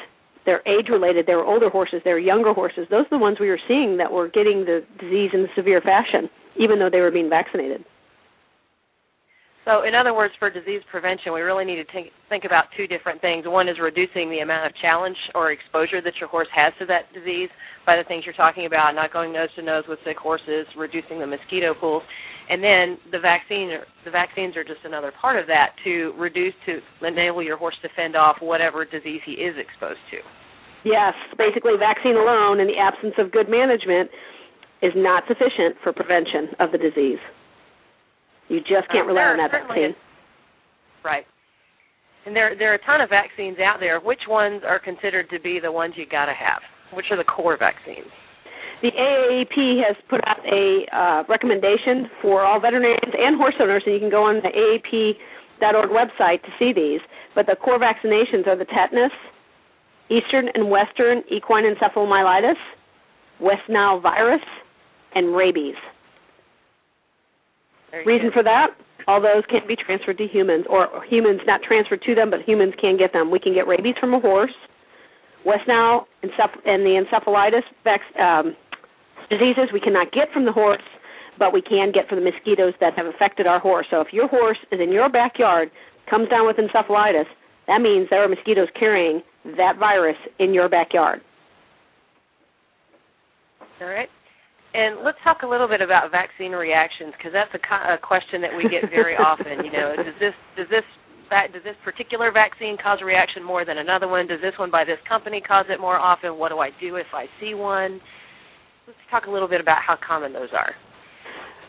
They're 0.46 0.64
age-related. 0.66 1.28
They 1.28 1.36
were 1.36 1.46
older 1.46 1.70
horses. 1.70 2.02
They 2.02 2.14
were 2.14 2.20
younger 2.20 2.52
horses. 2.52 2.88
Those 2.88 3.06
are 3.06 3.10
the 3.10 3.20
ones 3.20 3.40
we 3.40 3.50
were 3.50 3.60
seeing 3.60 3.98
that 3.98 4.12
were 4.12 4.28
getting 4.28 4.66
the 4.66 4.86
disease 4.98 5.36
in 5.36 5.46
a 5.46 5.54
severe 5.54 5.82
fashion, 5.82 6.32
even 6.56 6.80
though 6.80 6.90
they 6.90 7.02
were 7.02 7.12
being 7.12 7.30
vaccinated. 7.30 7.86
So 9.68 9.82
in 9.82 9.96
other 9.96 10.14
words, 10.14 10.34
for 10.34 10.50
disease 10.50 10.84
prevention, 10.86 11.34
we 11.34 11.42
really 11.42 11.66
need 11.66 11.76
to 11.76 11.84
think, 11.84 12.14
think 12.30 12.46
about 12.46 12.72
two 12.72 12.88
different 12.88 13.20
things. 13.20 13.46
One 13.46 13.68
is 13.68 13.82
reducing 13.82 14.30
the 14.30 14.40
amount 14.40 14.66
of 14.66 14.74
challenge 14.74 15.30
or 15.36 15.52
exposure 15.52 16.00
that 16.00 16.22
your 16.22 16.30
horse 16.30 16.48
has 16.52 16.72
to 16.80 16.86
that 16.86 17.12
disease 17.12 17.50
by 17.86 17.98
the 17.98 18.04
things 18.06 18.26
you're 18.26 18.32
talking 18.32 18.66
about, 18.66 18.96
not 18.96 19.12
going 19.12 19.34
nose 19.34 19.54
to 19.56 19.62
nose 19.62 19.86
with 19.86 20.02
sick 20.06 20.18
horses, 20.18 20.74
reducing 20.78 21.20
the 21.20 21.28
mosquito 21.28 21.74
pools. 21.74 22.04
And 22.50 22.64
then 22.64 22.98
the 23.12 23.20
vaccine, 23.20 23.78
the 24.06 24.10
vaccines 24.10 24.56
are 24.56 24.64
just 24.64 24.86
another 24.86 25.12
part 25.12 25.36
of 25.36 25.48
that 25.48 25.76
to 25.84 26.14
reduce, 26.16 26.56
to 26.66 26.82
enable 27.02 27.44
your 27.44 27.58
horse 27.58 27.78
to 27.80 27.90
fend 27.90 28.16
off 28.16 28.42
whatever 28.42 28.86
disease 28.86 29.24
he 29.24 29.34
is 29.34 29.58
exposed 29.58 30.00
to. 30.12 30.22
Yes, 30.86 31.14
basically 31.38 31.76
vaccine 31.76 32.16
alone 32.16 32.62
in 32.62 32.68
the 32.68 32.78
absence 32.78 33.18
of 33.18 33.32
good 33.32 33.50
management 33.50 34.12
is 34.82 34.96
not 34.96 35.28
sufficient 35.28 35.78
for 35.78 35.92
prevention 35.92 36.56
of 36.58 36.72
the 36.72 36.78
disease. 36.78 37.20
You 38.50 38.62
just 38.62 38.90
can't 38.90 39.06
Uh, 39.06 39.14
rely 39.14 39.26
on 39.32 39.38
that 39.38 39.52
vaccine. 39.52 39.96
Right. 41.04 41.28
And 42.26 42.36
there, 42.36 42.56
there 42.56 42.72
are 42.72 42.76
a 42.76 42.78
ton 42.80 43.02
of 43.02 43.10
vaccines 43.10 43.60
out 43.60 43.80
there. 43.80 44.00
Which 44.00 44.28
ones 44.28 44.64
are 44.64 44.80
considered 44.80 45.30
to 45.30 45.40
be 45.40 45.60
the 45.60 45.72
ones 45.72 45.98
you 45.98 46.06
got 46.06 46.26
to 46.26 46.34
have? 46.34 46.64
Which 46.92 47.12
are 47.12 47.16
the 47.16 47.24
core 47.24 47.56
vaccines? 47.58 48.08
The 48.82 48.92
AAEP 48.92 49.84
has 49.84 49.96
put 50.08 50.28
out 50.28 50.46
a 50.46 50.86
uh, 50.88 51.24
recommendation 51.28 52.10
for 52.22 52.42
all 52.42 52.60
veterinarians 52.60 53.16
and 53.18 53.38
horse 53.38 53.56
owners, 53.60 53.84
and 53.86 53.94
you 53.94 54.00
can 54.00 54.10
go 54.10 54.24
on 54.26 54.36
the 54.42 54.50
AAEP.org 54.50 55.90
website 55.90 56.44
to 56.44 56.52
see 56.60 56.72
these. 56.74 57.02
But 57.34 57.48
the 57.48 57.56
core 57.56 57.80
vaccinations 57.80 58.46
are 58.46 58.56
the 58.56 58.66
tetanus, 58.66 59.14
Eastern 60.10 60.50
and 60.50 60.70
Western 60.70 61.24
equine 61.28 61.64
encephalomyelitis, 61.64 62.58
West 63.40 63.68
Nile 63.68 64.00
virus, 64.00 64.44
and 65.14 65.36
rabies. 65.36 65.78
Very 68.04 68.16
Reason 68.16 68.28
good. 68.28 68.34
for 68.34 68.44
that? 68.44 68.76
All 69.08 69.22
those 69.22 69.46
can't 69.46 69.68
be 69.68 69.76
transferred 69.76 70.18
to 70.20 70.28
humans, 70.28 70.66
or 70.70 71.04
humans 71.04 71.42
not 71.48 71.62
transferred 71.62 72.02
to 72.04 72.14
them, 72.14 72.30
but 72.30 72.42
humans 72.42 72.76
can 72.76 72.98
get 72.98 73.14
them. 73.14 73.32
We 73.32 73.40
can 73.40 73.54
get 73.54 73.66
rabies 73.66 73.98
from 73.98 74.14
a 74.14 74.20
horse. 74.20 74.56
West 75.44 75.68
Nile 75.68 76.08
enceph- 76.24 76.60
and 76.66 76.86
the 76.86 76.96
encephalitis 76.96 77.64
um, 78.20 78.56
diseases 79.30 79.72
we 79.72 79.80
cannot 79.80 80.12
get 80.12 80.32
from 80.32 80.46
the 80.46 80.52
horse, 80.52 80.84
but 81.38 81.54
we 81.54 81.62
can 81.62 81.92
get 81.92 82.10
from 82.10 82.18
the 82.18 82.24
mosquitoes 82.24 82.74
that 82.80 82.96
have 82.96 83.06
affected 83.06 83.48
our 83.48 83.60
horse. 83.60 83.88
So 83.90 84.02
if 84.02 84.14
your 84.14 84.28
horse 84.28 84.60
is 84.72 84.80
in 84.80 84.92
your 84.92 85.10
backyard, 85.10 85.72
comes 86.06 86.28
down 86.28 86.46
with 86.46 86.58
encephalitis, 86.58 87.28
that 87.66 87.82
means 87.82 88.10
there 88.10 88.24
are 88.24 88.28
mosquitoes 88.28 88.70
carrying 88.74 89.24
that 89.46 89.78
virus 89.78 90.18
in 90.38 90.54
your 90.54 90.68
backyard. 90.68 91.22
All 93.80 93.88
right. 93.88 94.10
And 94.78 95.00
let's 95.02 95.20
talk 95.24 95.42
a 95.42 95.48
little 95.48 95.68
bit 95.68 95.82
about 95.82 96.12
vaccine 96.12 96.52
reactions 96.52 97.14
because 97.14 97.34
that's 97.34 97.52
a, 97.52 97.94
a 97.94 97.98
question 97.98 98.42
that 98.42 98.56
we 98.56 98.70
get 98.70 98.92
very 98.92 99.16
often. 99.18 99.66
You 99.66 99.72
know, 99.72 99.96
does 99.96 100.14
this 100.20 100.36
does 100.56 100.68
this 100.68 100.84
does 101.32 101.64
this 101.64 101.76
particular 101.84 102.30
vaccine 102.30 102.78
cause 102.78 103.02
a 103.02 103.06
reaction 103.06 103.44
more 103.44 103.66
than 103.66 103.80
another 103.80 104.08
one? 104.08 104.28
Does 104.28 104.40
this 104.40 104.60
one 104.60 104.70
by 104.70 104.84
this 104.84 105.02
company 105.02 105.42
cause 105.42 105.66
it 105.70 105.80
more 105.80 105.96
often? 105.96 106.38
What 106.38 106.50
do 106.50 106.60
I 106.60 106.70
do 106.70 106.96
if 106.96 107.16
I 107.16 107.28
see 107.40 107.56
one? 107.56 108.02
Let's 108.86 109.00
talk 109.10 109.26
a 109.26 109.32
little 109.32 109.48
bit 109.48 109.60
about 109.60 109.82
how 109.82 109.96
common 109.96 110.34
those 110.34 110.54
are. 110.54 110.76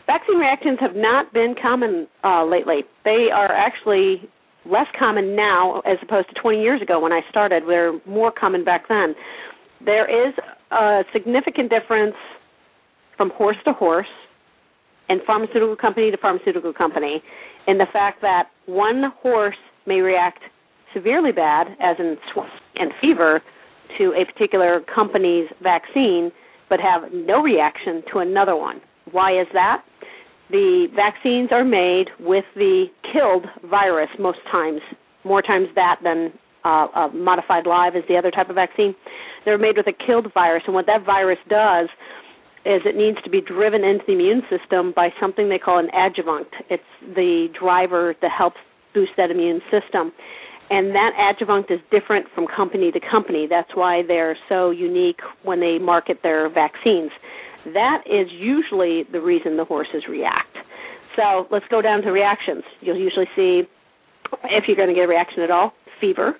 Vaccine 0.05 0.37
reactions 0.37 0.79
have 0.79 0.95
not 0.95 1.33
been 1.33 1.55
common 1.55 2.07
uh, 2.23 2.45
lately. 2.45 2.85
They 3.05 3.31
are 3.31 3.51
actually 3.51 4.29
less 4.65 4.89
common 4.91 5.35
now 5.35 5.79
as 5.79 5.97
opposed 6.03 6.27
to 6.27 6.35
20 6.35 6.61
years 6.61 6.79
ago 6.79 6.99
when 6.99 7.11
I 7.11 7.21
started. 7.21 7.65
They're 7.65 7.99
more 8.05 8.31
common 8.31 8.63
back 8.63 8.87
then. 8.87 9.15
There 9.81 10.05
is 10.05 10.35
a 10.69 11.03
significant 11.11 11.71
difference 11.71 12.15
from 13.19 13.31
horse 13.31 13.57
to 13.65 13.73
horse 13.73 14.11
and 15.09 15.21
pharmaceutical 15.21 15.75
company 15.75 16.09
to 16.09 16.15
pharmaceutical 16.15 16.71
company 16.71 17.21
in 17.67 17.77
the 17.77 17.85
fact 17.85 18.21
that 18.21 18.49
one 18.65 19.03
horse 19.03 19.57
may 19.85 20.01
react 20.01 20.43
severely 20.93 21.33
bad, 21.33 21.75
as 21.81 21.99
in 21.99 22.17
swelling 22.25 22.53
and 22.77 22.93
fever, 22.93 23.41
to 23.89 24.13
a 24.13 24.23
particular 24.23 24.79
company's 24.79 25.49
vaccine, 25.59 26.31
but 26.69 26.79
have 26.79 27.11
no 27.11 27.43
reaction 27.43 28.01
to 28.03 28.19
another 28.19 28.55
one. 28.55 28.79
Why 29.11 29.31
is 29.31 29.49
that? 29.51 29.83
The 30.49 30.87
vaccines 30.87 31.51
are 31.51 31.65
made 31.65 32.13
with 32.19 32.45
the 32.55 32.89
killed 33.01 33.49
virus 33.63 34.17
most 34.17 34.45
times, 34.45 34.81
more 35.25 35.41
times 35.41 35.67
that 35.75 36.01
than 36.01 36.31
uh, 36.63 37.09
modified 37.11 37.67
live 37.67 37.97
is 37.97 38.05
the 38.05 38.15
other 38.15 38.31
type 38.31 38.49
of 38.49 38.55
vaccine. 38.55 38.95
They're 39.43 39.57
made 39.57 39.75
with 39.75 39.87
a 39.87 39.93
killed 40.07 40.31
virus, 40.31 40.63
and 40.67 40.73
what 40.73 40.87
that 40.87 41.01
virus 41.01 41.39
does 41.49 41.89
is 42.69 42.85
it 42.85 42.95
needs 42.95 43.19
to 43.23 43.31
be 43.31 43.41
driven 43.41 43.83
into 43.83 44.05
the 44.05 44.13
immune 44.13 44.47
system 44.47 44.91
by 44.91 45.11
something 45.19 45.49
they 45.49 45.57
call 45.57 45.79
an 45.79 45.89
adjuvant. 45.91 46.53
It's 46.69 46.83
the 47.01 47.47
driver 47.47 48.15
that 48.21 48.29
helps 48.29 48.61
boost 48.93 49.15
that 49.15 49.31
immune 49.31 49.63
system. 49.71 50.13
And 50.69 50.95
that 50.95 51.15
adjuvant 51.17 51.71
is 51.71 51.81
different 51.89 52.29
from 52.29 52.45
company 52.45 52.91
to 52.91 52.99
company. 52.99 53.47
That's 53.47 53.75
why 53.75 54.03
they're 54.03 54.37
so 54.47 54.69
unique 54.69 55.21
when 55.41 55.61
they 55.61 55.79
market 55.79 56.21
their 56.21 56.47
vaccines. 56.47 57.13
That 57.65 58.05
is 58.05 58.33
usually 58.33 59.01
the 59.01 59.19
reason 59.19 59.57
the 59.57 59.65
horses 59.65 60.07
react. 60.07 60.59
So 61.15 61.47
let's 61.49 61.67
go 61.67 61.81
down 61.81 62.03
to 62.03 62.11
reactions. 62.11 62.65
You'll 62.81 62.97
usually 62.97 63.29
see, 63.35 63.67
if 64.43 64.67
you're 64.67 64.77
going 64.77 64.89
to 64.89 64.93
get 64.93 65.05
a 65.05 65.07
reaction 65.07 65.41
at 65.41 65.49
all, 65.49 65.73
fever, 65.99 66.39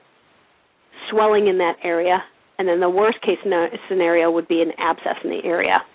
swelling 1.07 1.48
in 1.48 1.57
that 1.57 1.79
area, 1.81 2.25
and 2.59 2.67
then 2.67 2.81
the 2.81 2.89
worst 2.89 3.19
case 3.21 3.39
scenario- 3.41 4.29
would 4.29 4.48
be 4.48 4.62
an 4.62 4.74
abscess 4.77 5.24
in 5.24 5.31
the 5.31 5.43
area. 5.43 5.86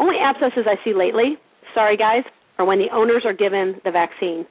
Only 0.00 0.18
abscesses 0.18 0.66
I 0.66 0.76
see 0.76 0.94
lately, 0.94 1.36
sorry 1.74 1.94
guys, 1.94 2.24
are 2.58 2.64
when 2.64 2.78
the 2.78 2.88
owners 2.88 3.26
are 3.26 3.34
given 3.34 3.82
the 3.84 3.92
vaccine. 3.92 4.46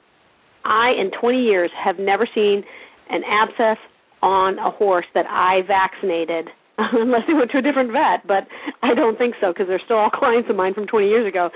I, 0.63 0.91
in 0.91 1.09
20 1.09 1.41
years, 1.41 1.71
have 1.71 1.97
never 1.97 2.27
seen 2.27 2.65
an 3.07 3.23
abscess 3.23 3.79
on 4.21 4.59
a 4.59 4.69
horse 4.69 5.07
that 5.13 5.25
I 5.27 5.63
vaccinated, 5.63 6.51
unless 6.77 7.25
they 7.25 7.33
went 7.33 7.49
to 7.51 7.57
a 7.57 7.61
different 7.63 7.91
vet, 7.91 8.27
but 8.27 8.47
I 8.83 8.93
don't 8.93 9.17
think 9.17 9.37
so 9.41 9.51
because 9.51 9.67
they're 9.67 9.79
still 9.79 9.97
all 9.97 10.09
clients 10.21 10.51
of 10.51 10.55
mine 10.55 10.75
from 10.75 10.85
20 10.85 11.07
years 11.07 11.25
ago. 11.25 11.51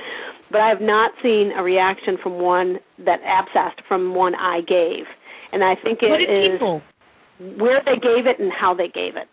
But 0.49 0.61
I 0.61 0.69
have 0.69 0.81
not 0.81 1.13
seen 1.21 1.51
a 1.51 1.61
reaction 1.61 2.17
from 2.17 2.39
one 2.39 2.79
that 2.97 3.21
abscessed 3.23 3.81
from 3.81 4.15
one 4.15 4.33
I 4.35 4.61
gave. 4.61 5.07
And 5.51 5.63
I 5.63 5.75
think 5.75 6.01
it 6.01 6.27
is 6.27 6.53
people? 6.53 6.81
where 7.57 7.79
they 7.81 7.97
gave 7.97 8.25
it 8.25 8.39
and 8.39 8.51
how 8.51 8.73
they 8.73 8.87
gave 8.87 9.15
it. 9.15 9.29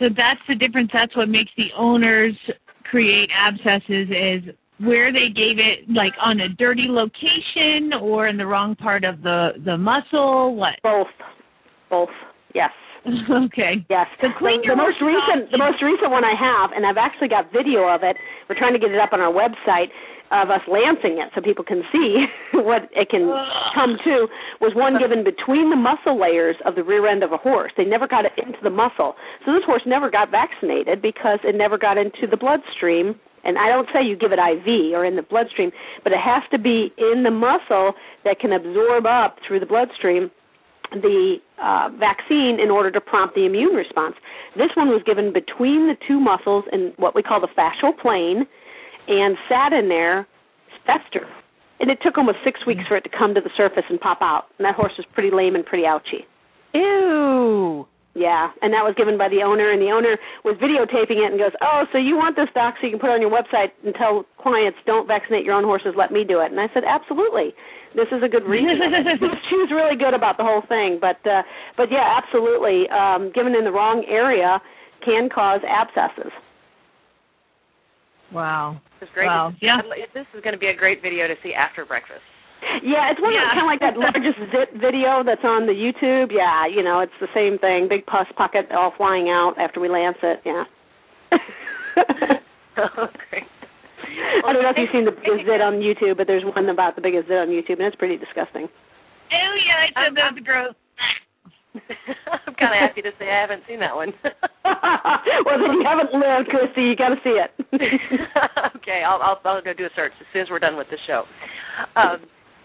So 0.00 0.08
that's 0.08 0.44
the 0.48 0.56
difference. 0.56 0.90
That's 0.90 1.14
what 1.14 1.28
makes 1.28 1.54
the 1.54 1.72
owners 1.76 2.50
create 2.90 3.30
abscesses 3.32 4.10
is 4.10 4.52
where 4.78 5.12
they 5.12 5.30
gave 5.30 5.60
it, 5.60 5.88
like 5.88 6.16
on 6.20 6.40
a 6.40 6.48
dirty 6.48 6.90
location 6.90 7.94
or 7.94 8.26
in 8.26 8.36
the 8.36 8.46
wrong 8.46 8.74
part 8.74 9.04
of 9.04 9.22
the 9.22 9.54
the 9.58 9.78
muscle. 9.78 10.56
What? 10.56 10.80
Both. 10.82 11.12
Both. 11.88 12.10
Yes. 12.52 12.72
okay. 13.30 13.84
Yes. 13.88 14.08
So 14.20 14.30
clean 14.30 14.60
the, 14.60 14.66
your 14.66 14.76
the 14.76 14.82
most 14.82 15.00
recent, 15.00 15.50
the 15.50 15.58
most 15.58 15.82
recent 15.82 16.10
one 16.10 16.24
I 16.24 16.32
have, 16.32 16.72
and 16.72 16.84
I've 16.84 16.98
actually 16.98 17.28
got 17.28 17.50
video 17.52 17.88
of 17.88 18.02
it. 18.02 18.16
We're 18.48 18.54
trying 18.54 18.72
to 18.74 18.78
get 18.78 18.90
it 18.90 18.98
up 18.98 19.12
on 19.12 19.20
our 19.20 19.32
website 19.32 19.90
of 20.30 20.48
us 20.48 20.66
lancing 20.68 21.18
it 21.18 21.32
so 21.34 21.40
people 21.40 21.64
can 21.64 21.82
see 21.90 22.26
what 22.52 22.88
it 22.92 23.08
can 23.08 23.28
come 23.72 23.96
to. 23.98 24.28
Was 24.60 24.74
one 24.74 24.98
given 24.98 25.24
between 25.24 25.70
the 25.70 25.76
muscle 25.76 26.14
layers 26.14 26.56
of 26.58 26.74
the 26.74 26.84
rear 26.84 27.06
end 27.06 27.24
of 27.24 27.32
a 27.32 27.38
horse. 27.38 27.72
They 27.74 27.84
never 27.84 28.06
got 28.06 28.26
it 28.26 28.38
into 28.38 28.60
the 28.62 28.70
muscle, 28.70 29.16
so 29.44 29.52
this 29.52 29.64
horse 29.64 29.86
never 29.86 30.10
got 30.10 30.30
vaccinated 30.30 31.00
because 31.00 31.40
it 31.42 31.54
never 31.54 31.78
got 31.78 31.96
into 31.96 32.26
the 32.26 32.36
bloodstream. 32.36 33.18
And 33.42 33.56
I 33.56 33.68
don't 33.68 33.88
say 33.88 34.02
you 34.02 34.16
give 34.16 34.32
it 34.32 34.38
IV 34.38 34.92
or 34.94 35.02
in 35.02 35.16
the 35.16 35.22
bloodstream, 35.22 35.72
but 36.04 36.12
it 36.12 36.18
has 36.18 36.46
to 36.48 36.58
be 36.58 36.92
in 36.98 37.22
the 37.22 37.30
muscle 37.30 37.96
that 38.22 38.38
can 38.38 38.52
absorb 38.52 39.06
up 39.06 39.40
through 39.40 39.60
the 39.60 39.66
bloodstream 39.66 40.30
the 40.90 41.40
uh, 41.58 41.90
vaccine 41.94 42.58
in 42.58 42.70
order 42.70 42.90
to 42.90 43.00
prompt 43.00 43.34
the 43.34 43.46
immune 43.46 43.74
response. 43.74 44.16
This 44.56 44.76
one 44.76 44.88
was 44.88 45.02
given 45.02 45.32
between 45.32 45.86
the 45.86 45.94
two 45.94 46.20
muscles 46.20 46.64
in 46.72 46.92
what 46.96 47.14
we 47.14 47.22
call 47.22 47.40
the 47.40 47.48
fascial 47.48 47.96
plane 47.96 48.46
and 49.08 49.38
sat 49.48 49.72
in 49.72 49.88
there, 49.88 50.26
fester. 50.84 51.26
And 51.80 51.90
it 51.90 52.00
took 52.00 52.18
almost 52.18 52.42
six 52.42 52.66
weeks 52.66 52.86
for 52.86 52.96
it 52.96 53.04
to 53.04 53.10
come 53.10 53.34
to 53.34 53.40
the 53.40 53.50
surface 53.50 53.86
and 53.88 54.00
pop 54.00 54.20
out. 54.20 54.48
And 54.58 54.66
that 54.66 54.74
horse 54.74 54.96
was 54.96 55.06
pretty 55.06 55.30
lame 55.30 55.54
and 55.54 55.64
pretty 55.64 55.86
ouchy. 55.86 56.26
Ew. 56.74 57.86
Yeah, 58.14 58.50
and 58.60 58.72
that 58.74 58.84
was 58.84 58.94
given 58.94 59.16
by 59.16 59.28
the 59.28 59.42
owner, 59.44 59.70
and 59.70 59.80
the 59.80 59.92
owner 59.92 60.16
was 60.42 60.54
videotaping 60.54 61.18
it 61.18 61.30
and 61.30 61.38
goes, 61.38 61.52
"Oh, 61.60 61.86
so 61.92 61.98
you 61.98 62.16
want 62.16 62.34
this, 62.34 62.50
doc, 62.50 62.78
so 62.78 62.86
you 62.86 62.90
can 62.90 62.98
put 62.98 63.10
it 63.10 63.12
on 63.12 63.22
your 63.22 63.30
website 63.30 63.70
and 63.84 63.94
tell 63.94 64.24
clients 64.36 64.80
don't 64.84 65.06
vaccinate 65.06 65.44
your 65.46 65.54
own 65.54 65.62
horses, 65.62 65.94
let 65.94 66.10
me 66.10 66.24
do 66.24 66.40
it." 66.40 66.50
And 66.50 66.60
I 66.60 66.68
said, 66.68 66.84
"Absolutely, 66.84 67.54
this 67.94 68.10
is 68.10 68.20
a 68.24 68.28
good 68.28 68.44
reason." 68.44 68.80
she 69.42 69.56
was 69.56 69.70
really 69.70 69.94
good 69.94 70.12
about 70.12 70.38
the 70.38 70.44
whole 70.44 70.60
thing, 70.60 70.98
but 70.98 71.24
uh, 71.24 71.44
but 71.76 71.92
yeah, 71.92 72.14
absolutely, 72.16 72.90
um, 72.90 73.30
given 73.30 73.54
in 73.54 73.62
the 73.62 73.72
wrong 73.72 74.04
area 74.06 74.60
can 75.00 75.28
cause 75.28 75.62
abscesses. 75.62 76.32
Wow. 78.32 78.80
This 78.98 79.08
is 79.08 79.14
great. 79.14 79.26
Wow. 79.26 79.54
Yeah. 79.60 79.82
This 80.12 80.26
is 80.34 80.40
going 80.40 80.52
to 80.52 80.58
be 80.58 80.66
a 80.66 80.76
great 80.76 81.02
video 81.02 81.26
to 81.26 81.36
see 81.42 81.54
after 81.54 81.84
breakfast. 81.84 82.22
Yeah, 82.82 83.10
it's 83.10 83.20
one 83.20 83.32
Yeah. 83.32 83.42
of 83.44 83.48
kind 83.48 83.60
of 83.60 83.66
like 83.66 83.80
that 83.80 83.96
largest 83.98 84.38
zit 84.50 84.72
video 84.74 85.22
that's 85.22 85.44
on 85.44 85.66
the 85.66 85.72
YouTube. 85.74 86.30
Yeah, 86.32 86.66
you 86.66 86.82
know, 86.82 87.00
it's 87.00 87.16
the 87.18 87.28
same 87.34 87.58
thing. 87.58 87.88
Big 87.88 88.06
pus 88.06 88.30
pocket 88.32 88.70
all 88.72 88.90
flying 88.90 89.28
out 89.30 89.58
after 89.58 89.80
we 89.80 89.88
lance 89.88 90.18
it. 90.22 90.40
Yeah. 90.44 90.64
Oh, 92.76 93.10
great. 93.30 93.44
I 94.06 94.52
don't 94.54 94.62
know 94.62 94.70
if 94.70 94.78
you've 94.78 94.90
seen 94.90 95.04
the 95.04 95.12
biggest 95.12 95.44
zit 95.44 95.60
on 95.60 95.80
YouTube, 95.82 96.16
but 96.16 96.26
there's 96.26 96.44
one 96.46 96.66
about 96.70 96.94
the 96.96 97.02
biggest 97.02 97.28
zit 97.28 97.36
on 97.36 97.48
YouTube, 97.48 97.74
and 97.74 97.82
it's 97.82 97.96
pretty 97.96 98.16
disgusting. 98.16 98.70
Oh 99.32 99.60
yeah, 99.66 99.86
I 99.96 100.04
said 100.04 100.16
that 100.16 100.32
was 100.32 100.42
gross. 100.42 100.74
I'm 102.46 102.54
kind 102.54 102.72
of 102.72 102.78
happy 102.78 103.02
to 103.02 103.12
say 103.18 103.28
I 103.28 103.32
haven't 103.34 103.66
seen 103.66 103.80
that 103.80 103.94
one. 103.94 104.14
well, 104.64 105.58
then 105.58 105.74
you 105.74 105.84
haven't 105.84 106.14
lived, 106.14 106.48
Christy. 106.48 106.84
You 106.84 106.96
got 106.96 107.10
to 107.10 107.20
see 107.22 107.38
it. 107.38 107.52
okay, 108.76 109.02
I'll, 109.04 109.20
I'll, 109.20 109.40
I'll 109.44 109.60
go 109.60 109.74
do 109.74 109.84
a 109.86 109.90
search 109.90 110.12
as 110.20 110.26
soon 110.32 110.42
as 110.42 110.50
we're 110.50 110.58
done 110.58 110.76
with 110.76 110.88
the 110.88 110.96
show. 110.96 111.26
Um, 111.96 112.20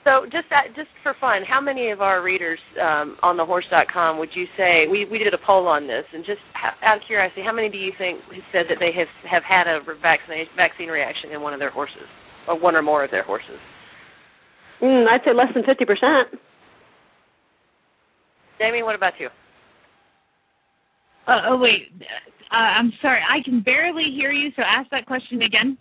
so 0.06 0.26
just 0.28 0.50
that, 0.50 0.76
just 0.76 0.90
for 1.02 1.14
fun, 1.14 1.44
how 1.44 1.60
many 1.60 1.90
of 1.90 2.02
our 2.02 2.22
readers 2.22 2.60
um, 2.82 3.18
on 3.24 3.38
thehorse.com 3.38 4.20
would 4.20 4.36
you 4.36 4.48
say, 4.56 4.88
we, 4.88 5.06
we 5.06 5.18
did 5.18 5.34
a 5.34 5.38
poll 5.38 5.68
on 5.68 5.88
this, 5.88 6.06
and 6.14 6.24
just 6.24 6.42
ho- 6.54 6.76
out 6.84 6.98
of 6.98 7.04
curiosity, 7.04 7.42
how 7.42 7.54
many 7.54 7.70
do 7.70 7.78
you 7.78 7.92
think 7.92 8.22
said 8.52 8.68
that 8.70 8.80
they 8.80 8.92
have, 8.92 9.10
have 9.24 9.44
had 9.44 9.68
a 9.68 9.80
vaccine, 9.96 10.48
vaccine 10.56 10.90
reaction 10.90 11.32
in 11.32 11.42
one 11.42 11.54
of 11.54 11.60
their 11.60 11.72
horses, 11.72 12.08
or 12.48 12.56
one 12.56 12.76
or 12.76 12.82
more 12.82 13.04
of 13.04 13.12
their 13.12 13.24
horses? 13.24 13.60
mm, 14.82 15.08
I'd 15.08 15.24
say 15.24 15.34
less 15.34 15.54
than 15.54 15.64
fifty 15.64 15.86
percent. 15.86 16.40
Jamie, 18.60 18.84
what 18.84 18.96
about 18.96 19.20
you? 19.20 19.30
Uh, 21.28 21.42
oh 21.46 21.58
wait, 21.58 21.92
uh, 22.04 22.06
I'm 22.52 22.92
sorry. 22.94 23.22
I 23.28 23.42
can 23.42 23.62
barely 23.62 24.04
hear 24.04 24.32
you. 24.32 24.52
So 24.56 24.62
ask 24.62 24.90
that 24.92 25.06
question 25.06 25.42
again. 25.42 25.78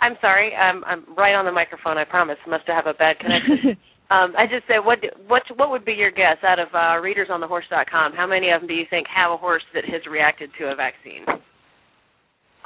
I'm 0.00 0.16
sorry. 0.20 0.54
I'm, 0.54 0.84
I'm 0.86 1.04
right 1.14 1.34
on 1.34 1.44
the 1.44 1.52
microphone. 1.52 1.98
I 1.98 2.04
promise. 2.04 2.38
Must 2.46 2.66
have 2.68 2.86
a 2.86 2.94
bad 2.94 3.18
connection. 3.18 3.70
um, 4.10 4.34
I 4.36 4.46
just 4.46 4.66
said, 4.66 4.80
what 4.80 5.04
what 5.26 5.48
what 5.56 5.70
would 5.70 5.84
be 5.84 5.94
your 5.94 6.10
guess 6.10 6.42
out 6.44 6.58
of 6.58 6.68
uh, 6.74 7.00
readers 7.02 7.30
on 7.30 7.40
thehorse.com? 7.40 8.12
How 8.14 8.26
many 8.26 8.50
of 8.50 8.60
them 8.60 8.68
do 8.68 8.74
you 8.74 8.84
think 8.84 9.06
have 9.08 9.30
a 9.30 9.36
horse 9.36 9.64
that 9.72 9.84
has 9.86 10.06
reacted 10.06 10.52
to 10.54 10.70
a 10.72 10.74
vaccine? 10.74 11.24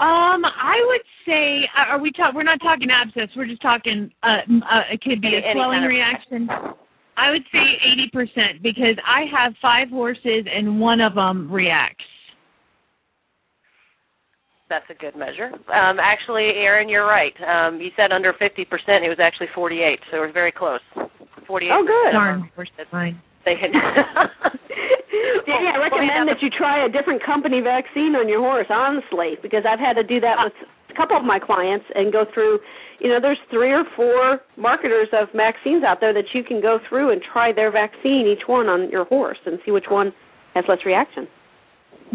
Um, 0.01 0.45
I 0.45 0.85
would 0.89 1.03
say, 1.27 1.65
uh, 1.77 1.87
are 1.91 1.99
we 1.99 2.13
talk? 2.13 2.33
We're 2.33 2.45
not 2.45 2.61
talking 2.61 2.91
abscess. 2.91 3.35
We're 3.35 3.47
just 3.47 3.63
talking. 3.63 4.13
Uh, 4.23 4.43
uh, 4.63 4.85
it 4.93 5.01
could 5.01 5.21
be 5.21 5.37
Any- 5.37 5.47
a 5.47 5.53
swelling 5.53 5.81
kind 5.81 5.85
of 5.85 5.91
reaction. 5.91 6.51
I 7.17 7.33
would 7.33 7.45
say 7.53 7.79
eighty 7.85 8.09
percent 8.09 8.63
because 8.63 8.97
I 9.05 9.23
have 9.23 9.57
five 9.57 9.91
horses 9.91 10.45
and 10.47 10.81
one 10.81 11.01
of 11.01 11.17
them 11.17 11.51
reacts. 11.51 12.07
That's 14.69 14.91
a 14.91 14.95
good 14.95 15.17
measure. 15.17 15.53
Um, 15.69 15.99
actually, 15.99 16.55
Aaron, 16.57 16.89
you're 16.89 17.07
right. 17.07 17.39
Um, 17.43 17.81
you 17.81 17.91
said 17.97 18.13
under 18.13 18.33
50%. 18.33 19.03
It 19.03 19.09
was 19.09 19.19
actually 19.19 19.47
48, 19.47 20.03
so 20.11 20.19
it 20.19 20.27
was 20.27 20.31
very 20.33 20.53
close. 20.53 20.81
48. 21.45 21.73
Oh, 21.73 21.85
good. 21.85 22.13
Darn, 22.13 22.51
horse 22.55 22.71
fine. 22.91 23.21
They 23.45 23.55
had 23.55 23.73
Yeah, 25.47 25.73
I 25.75 25.79
recommend 25.81 26.29
that 26.29 26.43
you 26.43 26.51
try 26.51 26.79
a 26.79 26.89
different 26.89 27.23
company 27.23 27.61
vaccine 27.61 28.15
on 28.15 28.29
your 28.29 28.41
horse, 28.41 28.67
honestly, 28.69 29.39
because 29.41 29.65
I've 29.65 29.81
had 29.81 29.97
to 29.97 30.03
do 30.03 30.21
that 30.21 30.45
with 30.45 30.53
a 30.91 30.93
couple 30.93 31.17
of 31.17 31.25
my 31.25 31.39
clients 31.39 31.87
and 31.97 32.13
go 32.13 32.27
through, 32.27 32.61
you 33.01 33.09
know, 33.09 33.19
there's 33.19 33.39
three 33.39 33.73
or 33.73 33.85
four 33.85 34.43
marketers 34.59 35.09
of 35.13 35.33
vaccines 35.33 35.83
out 35.83 36.03
there 36.03 36.13
that 36.13 36.35
you 36.35 36.43
can 36.43 36.61
go 36.61 36.79
through 36.79 37.11
and 37.11 37.23
try 37.23 37.53
their 37.53 37.71
vaccine, 37.71 38.27
each 38.27 38.47
one 38.47 38.69
on 38.69 38.91
your 38.91 39.07
horse, 39.07 39.39
and 39.47 39.59
see 39.65 39.71
which 39.71 39.89
one 39.89 40.13
has 40.55 40.69
less 40.69 40.85
reaction. 40.85 41.29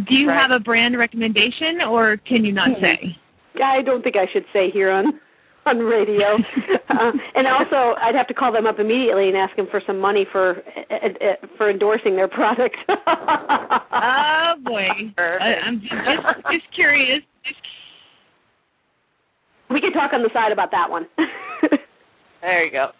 Do 0.04 0.16
you 0.16 0.30
Right. 0.30 0.40
have 0.40 0.52
a 0.52 0.60
brand 0.60 0.98
recommendation, 0.98 1.82
or 1.82 2.18
can 2.18 2.46
you 2.46 2.52
not 2.52 2.80
say? 2.80 3.18
I 3.64 3.82
don't 3.82 4.04
think 4.04 4.16
I 4.16 4.26
should 4.26 4.46
say 4.52 4.70
here 4.70 4.90
on 4.92 5.20
on 5.66 5.80
radio. 5.80 6.38
uh, 6.90 7.14
and 7.36 7.48
also, 7.48 7.96
I'd 8.02 8.16
have 8.16 8.28
to 8.28 8.34
call 8.34 8.52
them 8.52 8.66
up 8.68 8.80
immediately 8.80 9.30
and 9.30 9.38
ask 9.38 9.56
them 9.56 9.68
for 9.68 9.80
some 9.80 10.00
money 10.00 10.26
for 10.26 10.64
uh, 10.90 11.10
uh, 11.22 11.36
for 11.56 11.70
endorsing 11.70 12.16
their 12.16 12.28
product. 12.28 12.78
Oh 14.06 14.56
boy, 14.60 15.14
I, 15.18 15.60
I'm 15.64 15.80
just, 15.80 16.42
just 16.52 16.72
curious. 16.72 17.22
Just 17.44 17.60
we 19.70 19.80
can 19.80 19.94
talk 19.94 20.14
on 20.14 20.22
the 20.24 20.30
side 20.32 20.52
about 20.52 20.72
that 20.72 20.90
one. 20.90 21.08
There 22.42 22.66
you 22.66 22.72
go. 22.72 22.92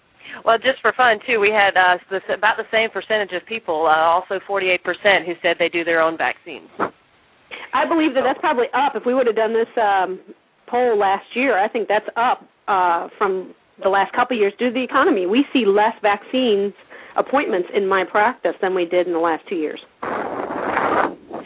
Well, 0.44 0.58
just 0.58 0.82
for 0.82 0.92
fun, 0.92 1.20
too, 1.20 1.40
we 1.40 1.52
had 1.52 1.76
uh, 1.78 1.98
this, 2.10 2.24
about 2.30 2.58
the 2.58 2.66
same 2.72 2.90
percentage 2.90 3.34
of 3.34 3.46
people, 3.46 3.86
uh, 3.86 3.96
also 3.96 4.40
48%, 4.40 5.26
who 5.26 5.36
said 5.42 5.60
they 5.60 5.70
do 5.70 5.84
their 5.84 6.02
own 6.02 6.18
vaccines. 6.18 6.70
I 7.74 7.86
believe 7.86 8.14
that 8.16 8.24
that's 8.24 8.40
probably 8.40 8.70
up. 8.74 8.96
If 8.96 9.06
we 9.06 9.14
would 9.14 9.28
have 9.28 9.36
done 9.36 9.54
this 9.54 9.78
um, 9.78 10.20
poll 10.66 10.96
last 10.96 11.36
year, 11.36 11.58
I 11.58 11.68
think 11.68 11.88
that's 11.88 12.10
up 12.16 12.48
uh, 12.68 13.10
from 13.10 13.54
the 13.80 13.90
last 13.90 14.14
couple 14.14 14.36
of 14.36 14.42
years 14.42 14.54
due 14.54 14.68
to 14.68 14.74
the 14.74 14.84
economy. 14.84 15.26
We 15.26 15.44
see 15.46 15.66
less 15.66 15.98
vaccines 16.00 16.74
appointments 17.16 17.70
in 17.72 17.88
my 17.88 18.04
practice 18.04 18.56
than 18.60 18.74
we 18.74 18.86
did 18.86 19.08
in 19.08 19.14
the 19.14 19.20
last 19.20 19.46
two 19.46 19.56
years. 19.56 19.86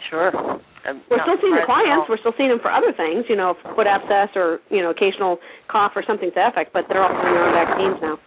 Sure. 0.00 0.60
I'm 0.86 1.02
We're 1.10 1.20
still 1.20 1.38
seeing 1.38 1.54
the 1.54 1.62
clients. 1.62 2.08
We're 2.08 2.16
still 2.16 2.32
seeing 2.32 2.48
them 2.50 2.60
for 2.60 2.70
other 2.70 2.92
things, 2.92 3.28
you 3.28 3.36
know, 3.36 3.54
foot 3.54 3.86
abscess 3.86 4.30
or, 4.36 4.60
you 4.70 4.80
know, 4.80 4.90
occasional 4.90 5.40
cough 5.66 5.96
or 5.96 6.02
something 6.02 6.30
to 6.30 6.34
that 6.36 6.52
effect, 6.52 6.72
but 6.72 6.88
they're 6.88 7.02
all 7.02 7.08
doing 7.08 7.34
their 7.34 7.46
own 7.46 7.52
vaccines 7.52 8.00
now. 8.00 8.18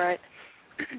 Right. 0.00 0.20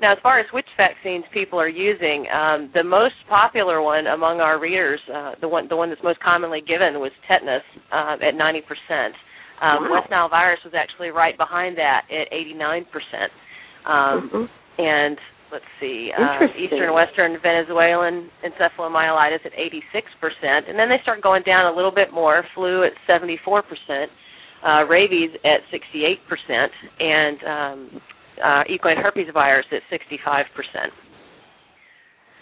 Now, 0.00 0.10
as 0.14 0.18
far 0.18 0.38
as 0.40 0.46
which 0.52 0.66
vaccines 0.76 1.26
people 1.30 1.60
are 1.60 1.68
using, 1.68 2.26
um, 2.32 2.68
the 2.72 2.82
most 2.82 3.24
popular 3.28 3.80
one 3.80 4.08
among 4.08 4.40
our 4.40 4.58
readers, 4.58 5.00
uh, 5.08 5.36
the 5.40 5.46
one 5.46 5.68
the 5.68 5.76
one 5.76 5.90
that's 5.90 6.02
most 6.02 6.18
commonly 6.18 6.60
given, 6.60 6.98
was 6.98 7.12
tetanus 7.24 7.62
uh, 7.92 8.16
at 8.20 8.36
90%. 8.36 9.14
Um, 9.60 9.84
Wow. 9.84 9.90
West 9.92 10.10
Nile 10.10 10.28
virus 10.28 10.64
was 10.64 10.74
actually 10.74 11.12
right 11.12 11.36
behind 11.38 11.78
that 11.78 12.04
at 12.10 12.26
89%. 12.32 13.30
Um, 13.86 14.28
Mhm. 14.30 14.48
And 14.80 15.18
let's 15.52 15.66
see, 15.78 16.10
uh, 16.10 16.48
Eastern 16.56 16.92
Western 16.92 17.38
Venezuelan 17.38 18.28
encephalomyelitis 18.42 19.46
at 19.46 19.52
86%. 19.56 20.66
And 20.66 20.76
then 20.80 20.88
they 20.88 20.98
start 20.98 21.20
going 21.20 21.42
down 21.44 21.72
a 21.72 21.76
little 21.76 21.92
bit 21.92 22.12
more, 22.12 22.42
flu 22.42 22.82
at 22.82 22.94
74%, 23.06 24.10
uh, 24.64 24.84
rabies 24.88 25.30
at 25.44 25.62
68%, 25.70 26.72
and 26.98 27.44
um, 27.44 28.00
uh, 28.40 28.64
equine 28.66 28.96
herpes 28.96 29.30
virus 29.30 29.66
at 29.72 29.82
65%. 29.90 30.90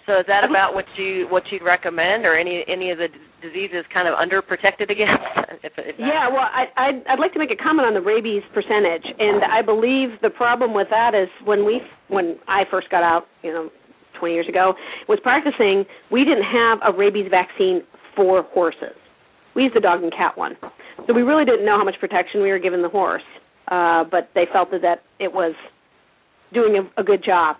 So 0.07 0.19
is 0.19 0.27
that 0.27 0.43
about 0.43 0.75
what 0.75 0.99
you 0.99 1.29
what 1.29 1.53
you'd 1.53 1.63
recommend, 1.63 2.27
or 2.27 2.35
any 2.35 2.67
any 2.67 2.91
of 2.91 2.99
the 2.99 3.13
diseases 3.41 3.87
kind 3.87 4.09
of 4.09 4.19
underprotected 4.19 4.91
against? 4.91 5.23
if, 5.63 5.79
if 5.79 5.99
Yeah, 5.99 6.29
well, 6.29 6.51
I, 6.53 6.71
I'd, 6.77 7.07
I'd 7.07 7.19
like 7.19 7.33
to 7.35 7.39
make 7.39 7.51
a 7.51 7.57
comment 7.57 7.87
on 7.87 7.95
the 7.95 8.01
rabies 8.01 8.43
percentage, 8.53 9.15
and 9.19 9.45
I 9.45 9.63
believe 9.63 10.21
the 10.21 10.31
problem 10.31 10.75
with 10.75 10.91
that 10.91 11.15
is 11.15 11.29
when 11.45 11.65
we, 11.65 11.83
when 12.09 12.39
I 12.49 12.65
first 12.65 12.91
got 12.91 13.03
out, 13.03 13.29
you 13.43 13.53
know, 13.53 13.71
20 14.15 14.35
years 14.35 14.49
ago, 14.49 14.77
was 15.07 15.21
practicing, 15.21 15.87
we 16.11 16.25
didn't 16.25 16.45
have 16.45 16.81
a 16.83 16.93
rabies 16.93 17.29
vaccine 17.29 17.85
for 18.15 18.43
horses. 18.43 18.97
We 19.55 19.65
used 19.65 19.75
the 19.75 19.81
dog 19.81 20.03
and 20.03 20.13
cat 20.13 20.37
one, 20.37 20.57
so 21.07 21.13
we 21.13 21.23
really 21.23 21.45
didn't 21.45 21.65
know 21.65 21.79
how 21.79 21.85
much 21.85 21.99
protection 22.01 22.43
we 22.43 22.51
were 22.51 22.59
giving 22.59 22.83
the 22.83 22.89
horse, 22.89 23.25
uh, 23.69 24.05
but 24.05 24.33
they 24.35 24.47
felt 24.47 24.71
that, 24.73 24.83
that 24.83 25.03
it 25.19 25.33
was 25.33 25.55
doing 26.53 26.79
a, 26.79 26.87
a 26.97 27.05
good 27.05 27.23
job. 27.23 27.57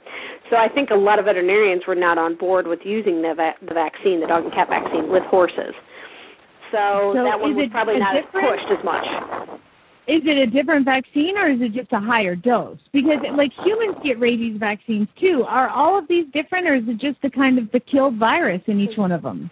So 0.49 0.57
I 0.57 0.69
think 0.69 0.91
a 0.91 0.97
lot 0.97 1.19
of 1.19 1.27
veterinarians 1.27 1.87
were 1.87 1.95
not 1.95 2.19
on 2.19 2.35
board 2.35 2.67
with 2.67 2.85
using 2.85 3.23
the, 3.23 3.35
va- 3.35 3.57
the 3.63 3.75
vaccine, 3.75 4.21
the 4.21 4.27
dog 4.27 4.45
and 4.45 4.53
cat 4.53 4.69
vaccine, 4.69 5.09
with 5.09 5.25
horses. 5.25 5.75
So, 6.71 7.13
So 7.15 7.25
that 7.25 7.41
one 7.41 7.55
was 7.55 7.69
probably 7.69 7.99
not 7.99 8.17
as 8.17 8.25
pushed 8.27 8.69
as 8.69 8.83
much. 8.85 9.07
Is 10.07 10.23
it 10.25 10.39
a 10.39 10.47
different 10.47 10.85
vaccine 10.85 11.39
or 11.39 11.47
is 11.47 11.61
it 11.61 11.73
just 11.73 11.93
a 11.93 12.01
higher 12.01 12.35
dose? 12.35 12.81
Because 12.91 13.21
like 13.31 13.53
humans 13.53 13.97
get 14.03 14.19
rabies 14.19 14.57
vaccines 14.57 15.09
too. 15.15 15.45
Are 15.45 15.69
all 15.69 15.99
of 15.99 16.09
these 16.09 16.27
different 16.27 16.69
or 16.69 16.75
is 16.75 16.89
it 16.89 16.97
just 16.97 17.21
the 17.23 17.31
kind 17.31 17.59
of 17.59 17.71
the 17.71 17.79
killed 17.79 18.15
virus 18.15 18.63
in 18.67 18.81
each 18.81 18.97
one 18.97 19.13
of 19.13 19.23
them? 19.23 19.51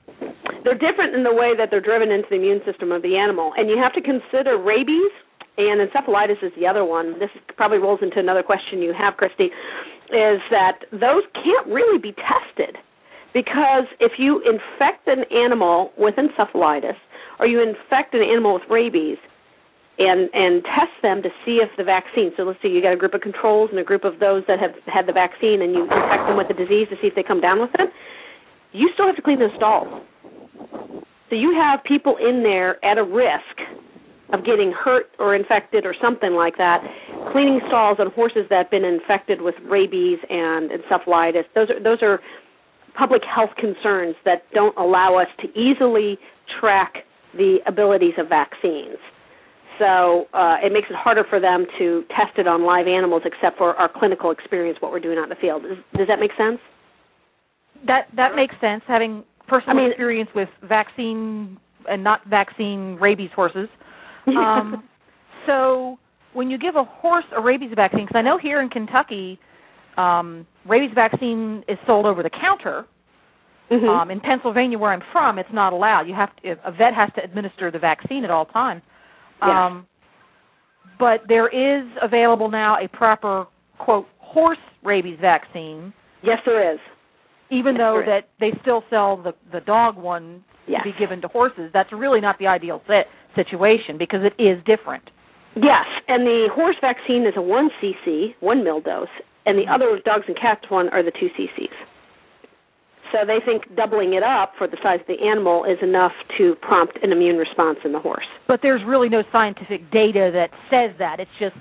They're 0.65 0.75
different 0.75 1.15
in 1.15 1.23
the 1.23 1.33
way 1.33 1.55
that 1.55 1.71
they're 1.71 1.81
driven 1.81 2.11
into 2.11 2.29
the 2.29 2.37
immune 2.37 2.65
system 2.65 2.91
of 2.91 3.03
the 3.03 3.17
animal. 3.17 3.53
And 3.57 3.71
you 3.71 3.79
have 3.79 3.93
to 3.93 4.01
consider 4.01 4.57
rabies 4.57 5.11
and 5.59 5.81
encephalitis 5.81 6.43
is 6.43 6.53
the 6.55 6.67
other 6.67 6.85
one. 6.85 7.19
This 7.19 7.33
probably 7.57 7.79
rolls 7.79 8.01
into 8.01 8.21
another 8.21 8.43
question 8.43 8.81
you 8.81 8.93
have, 8.93 9.17
Christy, 9.17 9.51
is 10.11 10.41
that 10.51 10.85
those 10.93 11.25
can't 11.33 11.67
really 11.67 11.99
be 11.99 12.13
tested 12.13 12.79
because 13.33 13.87
if 14.01 14.19
you 14.19 14.41
infect 14.41 15.07
an 15.09 15.25
animal 15.25 15.93
with 15.97 16.17
encephalitis 16.17 16.97
or 17.39 17.47
you 17.47 17.61
infect 17.61 18.15
an 18.15 18.23
animal 18.23 18.55
with 18.55 18.69
rabies 18.69 19.19
and, 19.99 20.31
and 20.33 20.65
test 20.65 20.93
them 21.03 21.23
to 21.23 21.33
see 21.45 21.61
if 21.61 21.77
the 21.77 21.85
vaccine, 21.85 22.33
so 22.37 22.45
let's 22.45 22.63
say 22.63 22.73
you 22.73 22.81
got 22.81 22.95
a 22.95 22.97
group 22.97 23.15
of 23.15 23.21
controls 23.21 23.71
and 23.71 23.79
a 23.81 23.85
group 23.85 24.05
of 24.05 24.21
those 24.21 24.45
that 24.47 24.61
have 24.61 24.79
had 24.87 25.07
the 25.07 25.13
vaccine 25.13 25.61
and 25.61 25.75
you 25.75 25.83
infect 25.83 26.27
them 26.27 26.37
with 26.37 26.49
the 26.49 26.55
disease 26.55 26.89
to 26.89 26.97
see 26.97 27.09
if 27.09 27.15
they 27.17 27.23
come 27.23 27.41
down 27.41 27.59
with 27.59 27.79
it, 27.81 27.93
you 28.73 28.91
still 28.93 29.07
have 29.07 29.17
to 29.17 29.23
clean 29.23 29.41
the 29.41 29.53
stalls. 29.55 30.03
So 31.31 31.35
you 31.35 31.53
have 31.55 31.85
people 31.85 32.17
in 32.17 32.43
there 32.43 32.83
at 32.85 32.97
a 32.97 33.05
risk 33.05 33.67
of 34.31 34.45
getting 34.45 34.73
hurt 34.73 35.11
or 35.19 35.35
infected 35.35 35.87
or 35.87 35.95
something 35.95 36.35
like 36.35 36.57
that, 36.59 36.91
cleaning 37.27 37.61
stalls 37.67 37.99
on 37.99 38.11
horses 38.11 38.49
that 38.49 38.57
have 38.57 38.71
been 38.71 38.85
infected 38.85 39.41
with 39.41 39.59
rabies 39.61 40.19
and 40.29 40.71
encephalitis. 40.71 41.47
Those 41.55 41.71
are, 41.71 41.81
those 41.81 42.03
are 42.03 42.21
public 42.95 43.25
health 43.25 43.57
concerns 43.57 44.17
that 44.25 44.51
don't 44.53 44.77
allow 44.77 45.15
us 45.15 45.29
to 45.39 45.59
easily 45.59 46.19
track 46.47 47.07
the 47.33 47.63
abilities 47.67 48.19
of 48.19 48.29
vaccines. 48.29 48.99
So 49.79 50.29
uh, 50.35 50.59
it 50.63 50.73
makes 50.73 50.91
it 50.91 50.97
harder 50.97 51.23
for 51.23 51.39
them 51.39 51.67
to 51.77 52.03
test 52.09 52.39
it 52.39 52.49
on 52.49 52.65
live 52.65 52.89
animals 52.89 53.23
except 53.25 53.57
for 53.57 53.77
our 53.77 53.89
clinical 53.89 54.31
experience, 54.31 54.83
what 54.83 54.91
we're 54.91 54.99
doing 54.99 55.19
out 55.19 55.25
in 55.25 55.29
the 55.31 55.37
field. 55.37 55.63
Does, 55.63 55.79
does 55.95 56.07
that 56.09 56.19
make 56.19 56.33
sense? 56.33 56.61
That 57.85 58.09
that 58.15 58.35
makes 58.35 58.59
sense. 58.59 58.83
Having 58.89 59.25
personal 59.47 59.77
I 59.77 59.81
mean- 59.81 59.91
experience 59.91 60.35
with 60.35 60.51
vaccine 60.63 61.59
and 61.89 62.03
not 62.03 62.25
vaccine 62.25 62.97
rabies 62.97 63.31
horses. 63.33 63.69
Um, 64.37 64.83
so 65.47 65.99
when 66.33 66.51
you 66.51 66.59
give 66.59 66.77
a 66.77 66.85
horse 66.85 67.25
a 67.33 67.41
rabies 67.41 67.73
vaccine, 67.75 68.07
because 68.07 68.19
I 68.19 68.23
know 68.23 68.37
here 68.39 68.61
in 68.61 68.69
Kentucky, 68.69 69.39
um, 69.97 70.47
rabies 70.67 70.93
vaccine 70.93 71.65
is 71.67 71.79
sold 71.87 72.07
over 72.07 72.23
the 72.23 72.31
counter. 72.31 72.87
Um, 73.71 74.11
in 74.11 74.21
Pennsylvania, 74.21 74.79
where 74.79 74.93
I'm 74.93 75.03
from, 75.03 75.39
it's 75.39 75.53
not 75.53 75.75
allowed. 75.75 76.09
You 76.09 76.15
have 76.15 76.35
to, 76.37 76.59
a 76.65 76.73
vet 76.73 76.95
has 76.95 77.13
to 77.17 77.23
administer 77.23 77.71
the 77.71 77.79
vaccine 77.79 78.25
at 78.25 78.31
all 78.31 78.47
times. 78.47 78.81
Yes. 79.43 79.51
Um, 79.51 79.87
but 80.97 81.29
there 81.29 81.49
is 81.49 81.85
available 82.01 82.49
now 82.49 82.79
a 82.79 82.89
proper 82.89 83.47
quote 83.77 84.09
horse 84.19 84.57
rabies 84.83 85.19
vaccine 85.19 85.93
Yes, 86.23 86.41
there 86.47 86.73
is. 86.75 86.81
even 87.51 87.77
Yes, 87.77 87.81
though 87.81 87.93
there 87.95 88.01
is. 88.03 88.07
that 88.07 88.29
they 88.39 88.53
still 88.53 88.85
sell 88.89 89.19
the 89.19 89.35
the 89.51 89.61
dog 89.61 89.97
one 89.97 90.45
Yes. 90.67 90.83
to 90.83 90.91
be 90.91 90.99
given 90.99 91.21
to 91.21 91.29
horses, 91.29 91.71
that's 91.71 91.93
really 91.93 92.21
not 92.23 92.39
the 92.39 92.47
ideal 92.47 92.83
sit- 92.89 93.11
situation 93.39 93.97
because 93.97 94.25
it 94.25 94.35
is 94.37 94.63
different. 94.65 95.11
Yes, 95.55 95.87
and 96.09 96.27
the 96.27 96.49
horse 96.49 96.77
vaccine 96.77 97.25
is 97.25 97.37
a 97.37 97.43
1 97.43 97.71
cc, 97.71 98.35
1 98.41 98.65
mil 98.65 98.81
dose, 98.81 99.09
and 99.47 99.59
the 99.59 99.67
other 99.67 99.99
dogs 99.99 100.27
and 100.27 100.37
cats 100.37 100.71
one 100.71 100.89
are 100.91 101.03
the 101.03 101.11
2 101.11 101.31
cc's. 101.31 101.75
So 103.11 103.25
they 103.25 103.41
think 103.41 103.75
doubling 103.75 104.13
it 104.13 104.23
up 104.23 104.55
for 104.57 104.67
the 104.67 104.77
size 104.77 105.01
of 105.01 105.07
the 105.07 105.21
animal 105.23 105.65
is 105.65 105.81
enough 105.83 106.27
to 106.37 106.55
prompt 106.57 106.99
an 107.03 107.11
immune 107.11 107.39
response 107.39 107.81
in 107.85 107.93
the 107.93 108.01
horse. 108.01 108.29
But 108.47 108.61
there's 108.61 108.85
really 108.85 109.09
no 109.09 109.23
scientific 109.33 109.91
data 109.91 110.31
that 110.33 110.51
says 110.69 110.93
that. 110.99 111.19
It's 111.19 111.37
just 111.39 111.57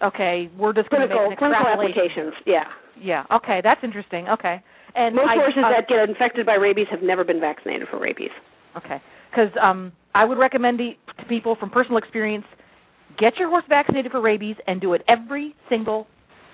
okay. 0.00 0.48
We're 0.56 0.72
just 0.72 0.90
going 0.90 1.08
to 1.08 1.08
make 1.08 1.16
Clinical, 1.16 1.46
an 1.46 1.52
clinical 1.54 1.66
applications, 1.66 2.34
yeah. 2.46 2.70
Yeah. 3.00 3.24
Okay, 3.32 3.60
that's 3.60 3.82
interesting. 3.82 4.28
Okay. 4.28 4.62
And 4.94 5.16
Most 5.16 5.30
I, 5.30 5.34
horses 5.34 5.64
uh, 5.64 5.70
that 5.70 5.88
get 5.88 6.08
infected 6.08 6.46
by 6.46 6.54
rabies 6.54 6.86
have 6.88 7.02
never 7.02 7.24
been 7.24 7.40
vaccinated 7.40 7.88
for 7.88 7.98
rabies. 7.98 8.30
Okay. 8.76 9.00
Because 9.34 9.56
um, 9.60 9.90
I 10.14 10.24
would 10.24 10.38
recommend 10.38 10.78
to 10.78 10.94
people 11.26 11.56
from 11.56 11.68
personal 11.68 11.98
experience, 11.98 12.46
get 13.16 13.40
your 13.40 13.48
horse 13.48 13.64
vaccinated 13.68 14.12
for 14.12 14.20
rabies 14.20 14.56
and 14.68 14.80
do 14.80 14.92
it 14.92 15.02
every 15.08 15.56
single 15.68 16.06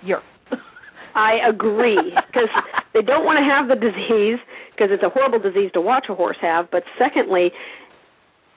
year. 0.03 0.23
I 1.15 1.33
agree 1.45 2.11
because 2.11 2.49
they 2.93 3.03
don't 3.03 3.23
want 3.23 3.37
to 3.37 3.43
have 3.43 3.67
the 3.67 3.75
disease 3.75 4.39
because 4.71 4.89
it's 4.89 5.03
a 5.03 5.09
horrible 5.09 5.37
disease 5.37 5.71
to 5.73 5.81
watch 5.81 6.09
a 6.09 6.15
horse 6.15 6.37
have. 6.37 6.71
But 6.71 6.85
secondly, 6.97 7.53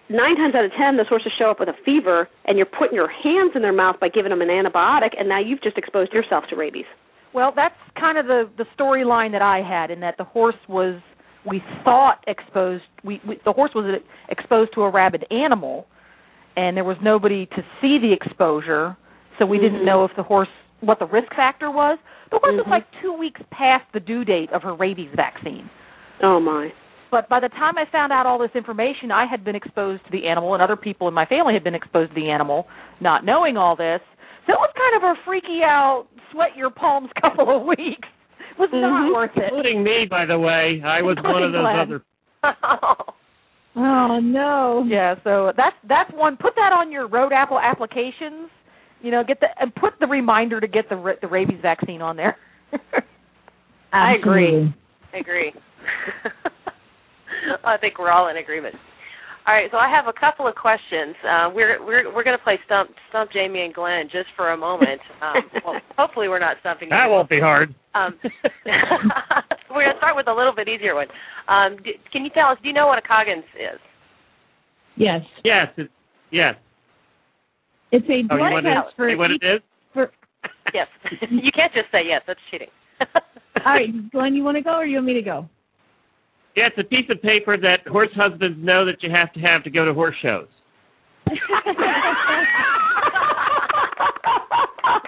nine 0.08 0.37
times 0.37 0.54
out 0.54 0.64
of 0.64 0.72
ten, 0.72 0.96
those 0.96 1.08
horses 1.08 1.32
show 1.32 1.50
up 1.50 1.60
with 1.60 1.68
a 1.68 1.74
fever, 1.74 2.30
and 2.46 2.56
you're 2.56 2.64
putting 2.64 2.96
your 2.96 3.08
hands 3.08 3.54
in 3.54 3.60
their 3.60 3.74
mouth 3.74 4.00
by 4.00 4.08
giving 4.08 4.30
them 4.30 4.40
an 4.40 4.48
antibiotic, 4.48 5.14
and 5.18 5.28
now 5.28 5.38
you've 5.38 5.60
just 5.60 5.76
exposed 5.76 6.14
yourself 6.14 6.46
to 6.46 6.56
rabies. 6.56 6.87
Well, 7.34 7.52
that's 7.52 7.78
kind 7.94 8.16
of 8.16 8.26
the, 8.26 8.48
the 8.56 8.64
storyline 8.64 9.32
that 9.32 9.42
I 9.42 9.60
had 9.60 9.90
in 9.90 10.00
that 10.00 10.16
the 10.16 10.24
horse 10.24 10.56
was, 10.66 11.00
we 11.44 11.59
thought 11.59 12.24
exposed, 12.26 12.85
we, 13.02 13.20
we, 13.24 13.37
the 13.37 13.52
horse 13.52 13.74
was 13.74 14.00
exposed 14.28 14.72
to 14.72 14.83
a 14.83 14.90
rabid 14.90 15.26
animal, 15.30 15.87
and 16.57 16.76
there 16.76 16.85
was 16.85 17.00
nobody 17.00 17.46
to 17.46 17.64
see 17.80 17.98
the 17.98 18.12
exposure, 18.12 18.96
so 19.38 19.46
we 19.46 19.59
didn't 19.59 19.78
mm-hmm. 19.78 19.87
know 19.87 20.04
if 20.04 20.14
the 20.14 20.22
horse, 20.24 20.48
what 20.80 20.98
the 20.98 21.07
risk 21.07 21.35
factor 21.35 21.70
was. 21.70 21.98
The 22.30 22.38
horse 22.38 22.52
was 22.52 22.62
mm-hmm. 22.62 22.70
like 22.70 23.00
two 23.00 23.12
weeks 23.12 23.42
past 23.50 23.85
the 23.92 24.00
due 24.00 24.24
date 24.24 24.50
of 24.52 24.62
her 24.62 24.74
rabies 24.74 25.11
vaccine. 25.12 25.68
Oh 26.20 26.40
my! 26.40 26.72
But 27.11 27.28
by 27.28 27.40
the 27.40 27.48
time 27.48 27.78
I 27.78 27.85
found 27.85 28.12
out 28.12 28.26
all 28.26 28.38
this 28.38 28.57
information, 28.57 29.12
I 29.12 29.26
had 29.26 29.44
been 29.44 29.54
exposed 29.54 30.04
to 30.07 30.11
the 30.11 30.26
animal, 30.26 30.54
and 30.54 30.62
other 30.62 30.76
people 30.76 31.07
in 31.07 31.14
my 31.14 31.24
family 31.24 31.54
had 31.54 31.62
been 31.62 31.74
exposed 31.74 32.11
to 32.11 32.14
the 32.14 32.30
animal, 32.30 32.68
not 33.00 33.24
knowing 33.24 33.57
all 33.57 33.76
this. 33.76 34.00
So 34.46 34.52
it 34.52 34.59
was 34.59 34.70
kind 34.74 34.96
of 34.96 35.16
a 35.16 35.20
freaky 35.20 35.62
out, 35.62 36.07
sweat 36.30 36.57
your 36.57 36.70
palms 36.70 37.11
couple 37.14 37.50
of 37.50 37.62
weeks. 37.62 38.09
It 38.54 38.58
was 38.58 38.72
not 38.72 39.04
mm-hmm. 39.04 39.14
worth 39.14 39.36
it. 39.36 39.44
Including 39.44 39.82
me, 39.82 40.06
by 40.06 40.24
the 40.24 40.38
way. 40.38 40.80
I 40.82 41.02
was 41.02 41.16
one 41.16 41.42
of 41.42 41.52
those 41.52 41.66
Including 41.66 42.02
other. 42.42 43.04
Oh 43.76 44.20
no. 44.20 44.84
Yeah, 44.86 45.16
so 45.24 45.52
that's 45.52 45.76
that's 45.82 46.12
one. 46.12 46.36
Put 46.36 46.54
that 46.56 46.72
on 46.72 46.92
your 46.92 47.08
Road 47.08 47.32
Apple 47.32 47.58
applications. 47.58 48.50
You 49.02 49.10
know, 49.10 49.24
get 49.24 49.40
the 49.40 49.60
and 49.60 49.74
put 49.74 49.98
the 49.98 50.06
reminder 50.06 50.60
to 50.60 50.68
get 50.68 50.88
the 50.88 51.18
the 51.20 51.26
rabies 51.26 51.58
vaccine 51.58 52.00
on 52.00 52.16
there. 52.16 52.38
I 53.92 54.14
agree. 54.14 54.72
I 55.12 55.16
agree. 55.16 55.54
I 57.64 57.76
think 57.76 57.98
we're 57.98 58.10
all 58.10 58.28
in 58.28 58.36
agreement. 58.36 58.76
All 59.46 59.52
right, 59.52 59.70
so 59.70 59.76
I 59.76 59.88
have 59.88 60.07
a 60.09 60.12
couple 60.12 60.46
of 60.46 60.54
questions. 60.54 61.16
Uh, 61.22 61.50
we're 61.54 61.78
we're 61.83 62.11
we're 62.11 62.22
going 62.24 62.37
to 62.37 62.42
play 62.42 62.59
stump 62.64 62.96
stump 63.11 63.30
Jamie 63.30 63.61
and 63.61 63.74
Glenn 63.74 64.09
just 64.09 64.30
for 64.30 64.48
a 64.50 64.57
moment. 64.57 65.00
Um, 65.22 65.50
well, 65.64 65.80
hopefully 65.98 66.28
we're 66.28 66.38
not 66.38 66.59
stumping. 66.61 66.90
That 66.90 67.07
you. 67.07 67.12
won't 67.12 67.30
be 67.30 67.40
hard. 67.40 67.74
Um, 67.94 68.18
we're 68.66 68.72
going 69.70 69.90
to 69.92 69.96
start 69.96 70.16
with 70.16 70.28
a 70.28 70.35
little 70.35 70.52
bit 70.52 70.68
easier 70.68 70.94
one. 70.94 71.07
Um, 71.48 71.76
d- 71.78 71.98
can 72.11 72.24
you 72.24 72.30
tell 72.30 72.48
us? 72.50 72.59
Do 72.62 72.68
you 72.68 72.74
know 72.74 72.87
what 72.87 72.98
a 72.98 73.00
Coggins 73.00 73.44
is? 73.59 73.78
Yes. 74.98 75.24
Yes. 75.44 75.70
It, 75.78 75.90
yes. 76.30 76.57
It's 77.90 78.07
a 78.07 78.26
Oh, 78.30 78.37
you 78.37 78.50
blood 78.50 78.64
test 78.64 78.96
for 78.96 79.09
say 79.09 79.16
what 79.16 79.30
it 79.30 79.42
is? 79.42 79.61
for 79.94 80.11
Yes. 80.74 80.88
you 81.30 81.50
can't 81.50 81.72
just 81.72 81.90
say 81.90 82.07
yes. 82.07 82.22
That's 82.26 82.42
cheating. 82.50 82.68
All 83.00 83.22
right, 83.64 84.11
Glenn, 84.11 84.35
you 84.35 84.44
want 84.44 84.59
to 84.59 84.62
go 84.62 84.76
or 84.78 84.85
you 84.85 84.96
want 84.96 85.07
me 85.07 85.14
to 85.14 85.22
go? 85.22 85.48
Yeah, 86.56 86.66
it's 86.66 86.78
a 86.78 86.84
piece 86.84 87.08
of 87.10 87.20
paper 87.20 87.56
that 87.56 87.86
horse 87.88 88.12
husbands 88.14 88.58
know 88.62 88.84
that 88.84 89.02
you 89.02 89.10
have 89.10 89.32
to 89.32 89.40
have 89.40 89.62
to 89.64 89.70
go 89.70 89.84
to 89.84 89.92
horse 89.92 90.14
shows. 90.16 90.46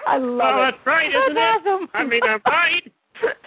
I 0.09 0.19
love 0.19 0.57
Oh, 0.57 0.63
it. 0.63 0.71
that's 0.73 0.87
right, 0.87 1.11
isn't 1.13 1.35
That's 1.35 1.65
it? 1.67 1.69
awesome. 1.69 1.89
I 1.95 2.05
mean, 2.05 2.21
I'm 2.25 2.41
right. 2.47 2.93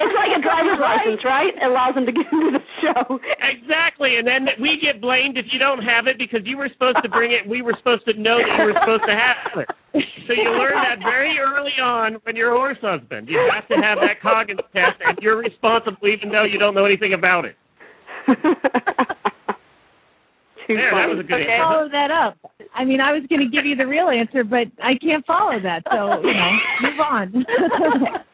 It's 0.02 0.16
like 0.16 0.36
a 0.36 0.42
driver's 0.42 0.80
license, 0.80 1.24
right? 1.24 1.56
It 1.56 1.62
allows 1.64 1.94
them 1.96 2.06
to 2.06 2.12
get 2.12 2.32
into 2.34 2.52
the 2.52 2.64
show. 2.80 3.22
Exactly, 3.42 4.18
and 4.18 4.28
then 4.28 4.50
we 4.60 4.78
get 4.78 5.00
blamed 5.00 5.38
if 5.38 5.54
you 5.54 5.60
don't 5.60 5.84
have 5.84 6.08
it 6.08 6.18
because 6.18 6.48
you 6.48 6.58
were 6.58 6.68
supposed 6.70 7.04
to 7.04 7.10
bring 7.10 7.32
it. 7.32 7.44
and 7.44 7.52
We 7.52 7.62
were 7.62 7.74
supposed 7.74 8.06
to 8.08 8.14
know 8.20 8.40
that 8.40 8.58
you 8.60 8.66
were 8.66 8.74
supposed 8.80 9.04
to 9.04 9.16
have 9.16 9.58
it. 9.58 9.70
So 10.28 10.34
you 10.34 10.52
learn 10.58 10.74
that 10.74 11.00
very 11.02 11.38
early 11.40 11.80
on 11.82 12.16
when 12.24 12.36
you're 12.36 12.54
a 12.54 12.58
horse 12.58 12.80
husband. 12.80 13.30
You 13.30 13.40
have 13.50 13.68
to 13.68 13.76
have 13.82 14.00
that 14.02 14.20
Coggins 14.20 14.62
test, 14.74 14.98
and 15.06 15.18
you're 15.22 15.38
responsible 15.38 16.08
even 16.08 16.30
though 16.30 16.44
you 16.44 16.58
don't 16.60 16.74
know 16.76 16.86
anything 16.86 17.14
about 17.14 17.46
it. 17.46 17.56
Too 18.26 18.36
There, 20.78 20.92
that 20.92 21.10
was 21.10 21.20
a 21.20 21.24
good 21.24 21.42
Okay. 21.42 21.52
answer. 21.54 21.64
Follow 21.64 21.88
that 21.90 22.12
up. 22.12 22.38
I 22.76 22.86
mean, 22.86 23.02
I 23.02 23.12
was 23.12 23.26
going 23.28 23.40
to 23.40 23.48
give 23.48 23.66
you 23.66 23.76
the 23.76 23.88
real 23.88 24.10
answer, 24.10 24.44
but 24.44 24.70
I 24.84 24.96
can't 24.96 25.26
follow 25.26 25.58
that. 25.60 25.84
So, 25.92 26.22
you 26.22 26.34
know, 26.34 26.60
move 26.82 27.00
on. 27.00 27.46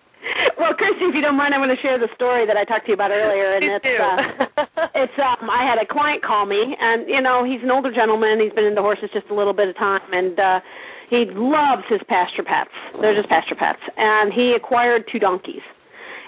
Well, 0.57 0.73
Christy, 0.73 1.05
if 1.05 1.13
you 1.13 1.21
don't 1.21 1.35
mind, 1.37 1.53
I'm 1.53 1.61
going 1.61 1.69
to 1.75 1.79
share 1.79 1.99
the 1.99 2.07
story 2.07 2.47
that 2.47 2.57
I 2.57 2.63
talked 2.63 2.85
to 2.85 2.89
you 2.89 2.93
about 2.95 3.11
earlier, 3.11 3.45
and 3.53 3.63
it's 3.63 3.85
uh, 3.99 4.47
it's 4.95 5.19
um, 5.19 5.49
I 5.49 5.57
had 5.63 5.77
a 5.77 5.85
client 5.85 6.23
call 6.23 6.47
me, 6.47 6.75
and 6.79 7.07
you 7.07 7.21
know 7.21 7.43
he's 7.43 7.61
an 7.61 7.69
older 7.69 7.91
gentleman. 7.91 8.39
He's 8.39 8.51
been 8.51 8.65
into 8.65 8.81
horses 8.81 9.11
just 9.11 9.29
a 9.29 9.35
little 9.35 9.53
bit 9.53 9.69
of 9.69 9.75
time, 9.75 10.01
and 10.11 10.39
uh, 10.39 10.61
he 11.09 11.25
loves 11.25 11.85
his 11.87 12.01
pasture 12.03 12.41
pets. 12.41 12.71
They're 12.99 13.13
just 13.13 13.29
pasture 13.29 13.53
pets, 13.53 13.83
and 13.97 14.33
he 14.33 14.55
acquired 14.55 15.07
two 15.07 15.19
donkeys, 15.19 15.61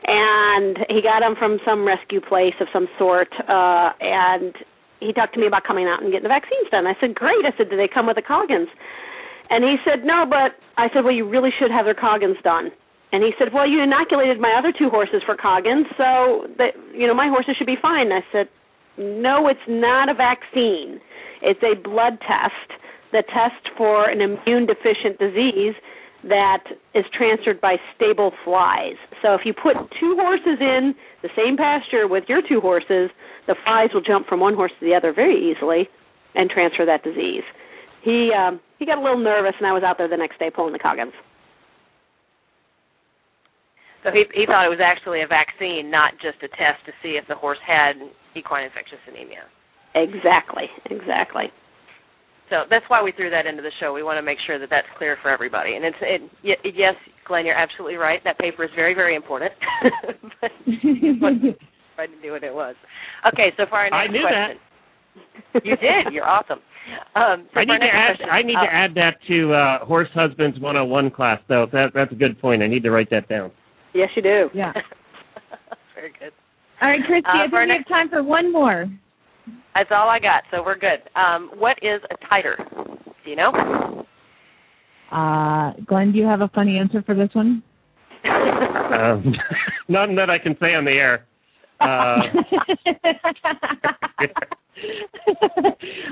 and 0.07 0.85
he 0.89 1.01
got 1.01 1.19
them 1.19 1.35
from 1.35 1.59
some 1.59 1.85
rescue 1.85 2.21
place 2.21 2.59
of 2.61 2.69
some 2.69 2.87
sort, 2.97 3.39
uh, 3.49 3.93
and 3.99 4.55
he 4.99 5.13
talked 5.13 5.33
to 5.33 5.39
me 5.39 5.47
about 5.47 5.63
coming 5.63 5.85
out 5.85 6.01
and 6.01 6.11
getting 6.11 6.23
the 6.23 6.29
vaccines 6.29 6.69
done. 6.69 6.87
I 6.87 6.95
said, 6.95 7.13
great. 7.13 7.45
I 7.45 7.53
said, 7.55 7.69
do 7.69 7.75
they 7.75 7.87
come 7.87 8.07
with 8.07 8.15
the 8.15 8.21
Coggins? 8.21 8.69
And 9.49 9.63
he 9.63 9.77
said, 9.77 10.03
no, 10.03 10.25
but 10.25 10.59
I 10.77 10.89
said, 10.89 11.03
well, 11.03 11.13
you 11.13 11.25
really 11.25 11.51
should 11.51 11.71
have 11.71 11.85
their 11.85 11.93
Coggins 11.93 12.41
done. 12.41 12.71
And 13.11 13.23
he 13.23 13.31
said, 13.31 13.53
well, 13.53 13.65
you 13.65 13.81
inoculated 13.81 14.39
my 14.39 14.53
other 14.53 14.71
two 14.71 14.89
horses 14.89 15.23
for 15.23 15.35
Coggins, 15.35 15.87
so 15.95 16.49
that, 16.57 16.75
you 16.93 17.07
know, 17.07 17.13
my 17.13 17.27
horses 17.27 17.55
should 17.55 17.67
be 17.67 17.75
fine. 17.75 18.11
I 18.11 18.23
said, 18.31 18.49
no, 18.97 19.47
it's 19.47 19.67
not 19.67 20.09
a 20.09 20.13
vaccine. 20.13 20.99
It's 21.41 21.63
a 21.63 21.75
blood 21.75 22.19
test 22.19 22.77
that 23.11 23.27
tests 23.27 23.69
for 23.69 24.09
an 24.09 24.21
immune 24.21 24.65
deficient 24.65 25.19
disease 25.19 25.75
that 26.29 26.77
is 26.93 27.07
transferred 27.09 27.61
by 27.61 27.79
stable 27.95 28.31
flies. 28.31 28.97
So 29.21 29.33
if 29.33 29.45
you 29.45 29.53
put 29.53 29.91
two 29.91 30.15
horses 30.17 30.59
in 30.59 30.95
the 31.21 31.29
same 31.29 31.57
pasture 31.57 32.07
with 32.07 32.29
your 32.29 32.41
two 32.41 32.61
horses, 32.61 33.11
the 33.45 33.55
flies 33.55 33.93
will 33.93 34.01
jump 34.01 34.27
from 34.27 34.39
one 34.39 34.55
horse 34.55 34.71
to 34.73 34.85
the 34.85 34.93
other 34.93 35.13
very 35.13 35.35
easily 35.35 35.89
and 36.35 36.49
transfer 36.49 36.85
that 36.85 37.03
disease. 37.03 37.43
He 38.01 38.33
um, 38.33 38.59
he 38.77 38.85
got 38.85 38.99
a 38.99 39.01
little 39.01 39.17
nervous, 39.17 39.57
and 39.57 39.65
I 39.65 39.71
was 39.73 39.83
out 39.83 39.97
there 39.97 40.07
the 40.07 40.17
next 40.17 40.39
day 40.39 40.51
pulling 40.51 40.73
the 40.73 40.79
Coggins. 40.79 41.13
So 44.03 44.11
he, 44.11 44.25
he 44.33 44.45
thought 44.45 44.65
it 44.65 44.69
was 44.69 44.79
actually 44.79 45.21
a 45.21 45.27
vaccine, 45.27 45.89
not 45.89 46.17
just 46.17 46.43
a 46.43 46.47
test 46.47 46.85
to 46.85 46.93
see 47.01 47.17
if 47.17 47.27
the 47.27 47.35
horse 47.35 47.59
had 47.59 48.01
equine 48.35 48.63
infectious 48.65 48.99
anemia. 49.07 49.45
Exactly, 49.95 50.71
exactly. 50.85 51.51
So 52.49 52.65
that's 52.69 52.89
why 52.89 53.03
we 53.03 53.11
threw 53.11 53.29
that 53.29 53.45
into 53.45 53.61
the 53.61 53.71
show. 53.71 53.93
We 53.93 54.03
want 54.03 54.17
to 54.17 54.21
make 54.21 54.39
sure 54.39 54.57
that 54.57 54.69
that's 54.69 54.89
clear 54.91 55.15
for 55.17 55.29
everybody. 55.29 55.75
And 55.75 55.83
it's 55.83 55.97
it, 56.01 56.75
yes, 56.75 56.95
Glenn, 57.25 57.45
you're 57.45 57.55
absolutely 57.55 57.97
right. 57.97 58.23
That 58.23 58.37
paper 58.37 58.63
is 58.63 58.71
very, 58.71 58.93
very 58.93 59.15
important. 59.15 59.53
but 59.81 60.51
I 60.65 62.07
knew 62.21 62.31
what 62.31 62.43
it 62.43 62.53
was. 62.53 62.75
Okay, 63.25 63.51
so 63.57 63.65
for 63.65 63.75
our 63.75 63.89
next 63.89 63.95
I 63.95 64.07
knew 64.07 64.21
question. 64.21 64.59
That. 65.53 65.65
you 65.65 65.75
did. 65.75 66.13
You're 66.13 66.27
awesome. 66.27 66.61
Um, 67.15 67.45
so 67.53 67.59
I 67.59 67.65
need 67.65 67.81
to 67.81 67.93
add. 67.93 68.17
Question, 68.17 68.29
I 68.31 68.41
need 68.43 68.55
uh, 68.55 68.65
to 68.65 68.73
add 68.73 68.95
that 68.95 69.21
to 69.23 69.53
uh, 69.53 69.85
Horse 69.85 70.09
Husbands 70.09 70.59
101 70.59 71.11
class, 71.11 71.41
though. 71.47 71.65
That, 71.65 71.93
that's 71.93 72.13
a 72.13 72.15
good 72.15 72.39
point. 72.39 72.63
I 72.63 72.67
need 72.67 72.83
to 72.83 72.91
write 72.91 73.09
that 73.09 73.27
down. 73.27 73.51
Yes, 73.93 74.15
you 74.15 74.21
do. 74.21 74.49
Yeah. 74.53 74.71
Very 75.95 76.13
good. 76.17 76.31
All 76.81 76.89
right, 76.89 77.03
Christy, 77.03 77.25
uh, 77.25 77.31
I 77.33 77.47
think 77.47 77.53
we 77.53 77.71
have 77.71 77.87
time 77.87 78.09
for 78.09 78.23
one 78.23 78.53
more. 78.53 78.89
That's 79.77 79.91
all 79.91 80.09
I 80.09 80.17
got, 80.17 80.43
so 80.49 80.63
we're 80.63 80.75
good. 80.75 81.03
Um, 81.15 81.49
what 81.49 81.77
is 81.83 82.01
a 82.09 82.17
titer? 82.17 82.57
Do 83.23 83.29
you 83.29 83.35
know? 83.35 84.07
Uh, 85.11 85.73
Glenn, 85.85 86.11
do 86.11 86.17
you 86.17 86.25
have 86.25 86.41
a 86.41 86.47
funny 86.47 86.79
answer 86.79 87.03
for 87.03 87.13
this 87.13 87.35
one? 87.35 87.61
um, 88.25 89.35
none 89.87 90.15
that 90.15 90.31
I 90.31 90.39
can 90.39 90.59
say 90.59 90.73
on 90.73 90.83
the 90.83 90.93
air. 90.93 91.27
Uh, 91.79 92.27
no, 92.33 92.41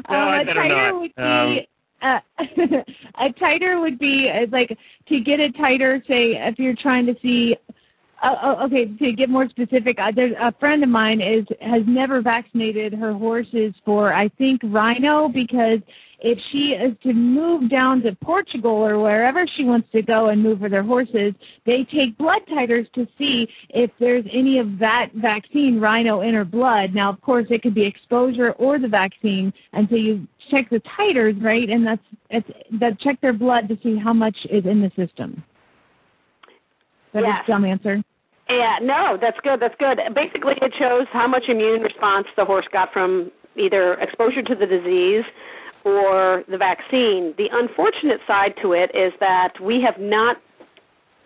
um, 0.09 0.41
a 0.41 0.45
titer 0.45 0.99
would 0.99 1.15
be 1.15 1.23
um, 1.23 1.59
uh, 2.03 2.19
a 3.17 3.33
titer 3.33 3.81
would 3.81 3.97
be 3.97 4.29
uh, 4.29 4.45
like 4.51 4.77
to 5.07 5.19
get 5.19 5.39
a 5.39 5.51
tighter. 5.51 6.03
Say 6.07 6.35
if 6.35 6.59
you're 6.59 6.75
trying 6.75 7.07
to 7.07 7.17
see 7.19 7.57
uh, 8.21 8.57
okay, 8.63 8.85
to 8.85 9.11
get 9.11 9.29
more 9.29 9.47
specific, 9.49 9.99
uh, 9.99 10.11
there's 10.11 10.35
a 10.39 10.51
friend 10.53 10.83
of 10.83 10.89
mine 10.89 11.21
is 11.21 11.45
has 11.61 11.85
never 11.85 12.21
vaccinated 12.21 12.93
her 12.93 13.13
horses 13.13 13.75
for 13.83 14.13
I 14.13 14.29
think 14.29 14.61
rhino 14.63 15.29
because 15.29 15.81
if 16.19 16.39
she 16.39 16.73
is 16.73 16.95
to 17.01 17.13
move 17.13 17.69
down 17.69 18.01
to 18.01 18.15
Portugal 18.15 18.71
or 18.71 18.97
wherever 18.97 19.45
she 19.45 19.63
wants 19.63 19.91
to 19.91 20.01
go 20.01 20.27
and 20.27 20.41
move 20.41 20.61
with 20.61 20.71
her 20.71 20.81
horses, 20.81 21.35
they 21.65 21.83
take 21.83 22.17
blood 22.17 22.45
titers 22.47 22.91
to 22.93 23.07
see 23.17 23.49
if 23.69 23.91
there's 23.99 24.25
any 24.31 24.57
of 24.57 24.79
that 24.79 25.11
vaccine 25.13 25.79
rhino 25.79 26.21
in 26.21 26.33
her 26.33 26.45
blood. 26.45 26.93
Now, 26.93 27.09
of 27.09 27.21
course, 27.21 27.47
it 27.49 27.61
could 27.61 27.75
be 27.75 27.85
exposure 27.85 28.51
or 28.51 28.79
the 28.79 28.87
vaccine, 28.87 29.53
and 29.71 29.87
so 29.89 29.95
you 29.95 30.27
check 30.39 30.69
the 30.69 30.79
titers, 30.79 31.43
right? 31.43 31.69
And 31.69 31.85
that's 31.85 32.03
it's 32.29 32.49
that 32.71 32.97
check 32.97 33.21
their 33.21 33.33
blood 33.33 33.69
to 33.69 33.77
see 33.77 33.97
how 33.97 34.13
much 34.13 34.45
is 34.47 34.65
in 34.65 34.81
the 34.81 34.91
system. 34.95 35.43
That 37.15 37.23
yes. 37.23 37.43
a 37.47 37.47
dumb 37.47 37.63
answer. 37.63 38.03
Yeah, 38.49 38.77
no, 38.81 39.15
that's 39.15 39.39
good. 39.39 39.61
That's 39.61 39.77
good. 39.77 40.01
Basically, 40.13 40.55
it 40.61 40.73
shows 40.73 41.07
how 41.11 41.27
much 41.27 41.47
immune 41.47 41.81
response 41.81 42.27
the 42.35 42.43
horse 42.43 42.67
got 42.67 42.91
from 42.91 43.31
either 43.55 43.93
exposure 43.93 44.41
to 44.41 44.53
the 44.53 44.67
disease 44.67 45.23
or 45.85 46.43
the 46.49 46.57
vaccine. 46.57 47.33
The 47.37 47.49
unfortunate 47.53 48.19
side 48.27 48.57
to 48.57 48.73
it 48.73 48.93
is 48.93 49.13
that 49.21 49.61
we 49.61 49.79
have 49.81 49.97
not 49.97 50.41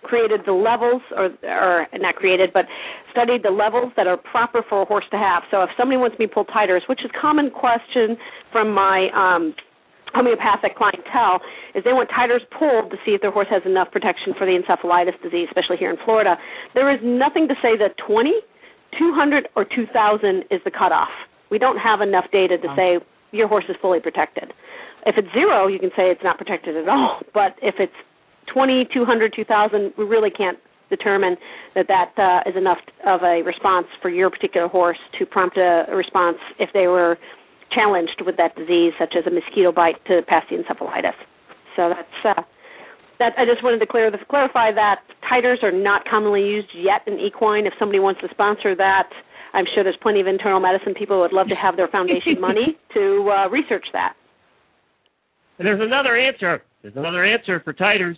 created 0.04 0.46
the 0.46 0.54
levels, 0.54 1.02
or, 1.18 1.34
or 1.44 1.88
not 1.98 2.16
created, 2.16 2.54
but 2.54 2.70
studied 3.10 3.42
the 3.42 3.52
levels 3.52 3.92
that 3.96 4.06
are 4.06 4.16
proper 4.16 4.62
for 4.62 4.84
a 4.84 4.86
horse 4.86 5.08
to 5.08 5.18
have. 5.18 5.48
So 5.50 5.64
if 5.64 5.76
somebody 5.76 5.98
wants 5.98 6.20
me 6.20 6.28
to 6.28 6.32
pull 6.32 6.46
titers, 6.46 6.88
which 6.88 7.04
is 7.04 7.10
a 7.10 7.14
common 7.14 7.50
question 7.50 8.18
from 8.52 8.72
my 8.72 9.10
um, 9.10 9.56
homeopathic 10.14 10.76
clientele 10.76 11.42
is 11.74 11.84
they 11.84 11.94
want 11.94 12.10
titers 12.10 12.50
pulled 12.50 12.92
to 12.92 12.98
see 13.04 13.14
if 13.14 13.22
their 13.22 13.32
horse 13.32 13.48
has 13.48 13.66
enough 13.66 13.92
protection 13.92 14.34
for 14.34 14.46
the 14.46 14.58
encephalitis 14.58 15.22
disease, 15.22 15.48
especially 15.48 15.78
here 15.78 15.90
in 15.90 15.98
Florida. 15.98 16.38
There 16.74 16.90
is 16.90 17.02
nothing 17.02 17.48
to 17.48 17.56
say 17.56 17.76
that 17.78 17.98
20, 17.98 18.42
200, 18.92 19.50
or 19.56 19.66
2,000 19.66 20.46
is 20.50 20.64
the 20.64 20.72
cutoff. 20.72 21.28
We 21.50 21.60
don't 21.60 21.80
have 21.80 22.02
enough 22.02 22.30
data 22.32 22.58
to 22.58 22.76
say 22.76 23.00
your 23.32 23.48
horse 23.48 23.66
is 23.70 23.78
fully 23.78 24.00
protected. 24.00 24.54
If 25.06 25.18
it's 25.18 25.32
zero, 25.34 25.68
you 25.68 25.80
can 25.80 25.92
say 25.94 26.10
it's 26.10 26.24
not 26.24 26.38
protected 26.38 26.76
at 26.76 26.88
all. 26.88 27.22
But 27.34 27.58
if 27.62 27.80
it's 27.80 27.96
20, 28.48 28.86
200, 28.86 29.32
2,000, 29.32 29.94
we 29.96 30.04
really 30.04 30.32
can't 30.32 30.60
determine 30.90 31.38
that 31.76 31.88
that 31.88 32.18
uh, 32.18 32.44
is 32.46 32.56
enough 32.56 32.82
of 33.06 33.24
a 33.24 33.44
response 33.44 33.88
for 34.02 34.10
your 34.10 34.30
particular 34.30 34.68
horse 34.68 35.00
to 35.12 35.26
prompt 35.26 35.58
a, 35.58 35.86
a 35.88 35.96
response 35.96 36.40
if 36.58 36.74
they 36.74 36.88
were 36.88 37.20
challenged 37.70 38.22
with 38.22 38.38
that 38.38 38.56
disease, 38.56 38.94
such 38.98 39.16
as 39.16 39.26
a 39.26 39.32
mosquito 39.32 39.72
bite 39.72 40.04
to 40.06 40.22
pass 40.22 40.46
the 40.46 40.58
encephalitis. 40.58 41.16
So 41.76 41.90
that's 41.90 42.26
uh, 42.26 42.44
that. 43.20 43.36
I 43.38 43.46
just 43.46 43.64
wanted 43.64 43.80
to 43.82 43.86
clear 43.86 44.12
this, 44.12 44.24
clarify 44.28 44.72
that 44.72 45.04
titers 45.22 45.64
are 45.64 45.72
not 45.72 46.06
commonly 46.06 46.50
used 46.50 46.74
yet 46.74 47.08
in 47.08 47.20
equine. 47.20 47.66
If 47.66 47.78
somebody 47.78 48.00
wants 48.00 48.22
to 48.22 48.30
sponsor 48.30 48.76
that, 48.76 49.14
I'm 49.54 49.66
sure 49.66 49.84
there's 49.84 49.98
plenty 49.98 50.20
of 50.20 50.28
internal 50.28 50.60
medicine 50.60 50.94
people 50.94 51.18
who 51.18 51.22
would 51.22 51.34
love 51.34 51.48
to 51.50 51.56
have 51.56 51.78
their 51.78 51.88
foundation 51.88 52.40
money 52.50 52.78
to 52.90 53.30
uh, 53.30 53.50
research 53.50 53.92
that. 53.92 54.16
And 55.58 55.68
there's 55.68 55.84
another 55.84 56.16
answer. 56.16 56.64
There's 56.82 56.96
another 56.96 57.24
answer 57.24 57.60
for 57.60 57.74
titers. 57.74 58.18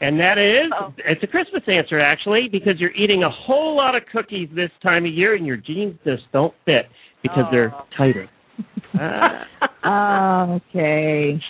And 0.00 0.20
that 0.20 0.36
is, 0.36 0.70
oh. 0.74 0.92
it's 0.98 1.22
a 1.24 1.26
Christmas 1.26 1.66
answer 1.68 1.98
actually, 1.98 2.48
because 2.48 2.80
you're 2.80 2.92
eating 2.94 3.24
a 3.24 3.30
whole 3.30 3.74
lot 3.76 3.94
of 3.94 4.04
cookies 4.04 4.50
this 4.52 4.70
time 4.80 5.06
of 5.06 5.10
year, 5.10 5.34
and 5.34 5.46
your 5.46 5.56
jeans 5.56 5.98
just 6.04 6.30
don't 6.32 6.54
fit 6.66 6.90
because 7.22 7.46
oh. 7.48 7.50
they're 7.50 7.74
tighter 7.90 8.28
okay. 10.54 11.40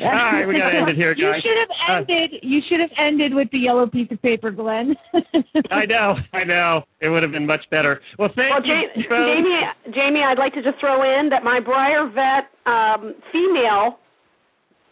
All 0.00 0.06
right, 0.06 0.46
we 0.46 0.58
got 0.58 0.70
to 0.70 0.76
end 0.76 0.88
it 0.88 0.96
here, 0.96 1.14
guys. 1.14 1.44
You 1.44 1.50
should 1.50 1.58
have 1.58 1.70
uh, 1.88 2.04
ended. 2.10 2.34
Uh, 2.34 2.38
you 2.42 2.60
should 2.60 2.80
have 2.80 2.92
ended 2.96 3.34
with 3.34 3.50
the 3.50 3.58
yellow 3.58 3.86
piece 3.86 4.10
of 4.10 4.20
paper, 4.22 4.50
Glenn. 4.50 4.96
I 5.70 5.86
know, 5.86 6.18
I 6.32 6.44
know. 6.44 6.84
It 7.00 7.10
would 7.10 7.22
have 7.22 7.32
been 7.32 7.46
much 7.46 7.70
better. 7.70 8.02
Well, 8.18 8.28
thank 8.28 8.66
well, 8.66 8.66
you, 8.66 9.02
Jamie. 9.02 9.68
Jamie, 9.90 10.22
I'd 10.22 10.38
like 10.38 10.54
to 10.54 10.62
just 10.62 10.78
throw 10.78 11.02
in 11.02 11.28
that 11.28 11.44
my 11.44 11.60
Breyer 11.60 12.10
vet 12.10 12.50
um, 12.66 13.14
female 13.30 14.00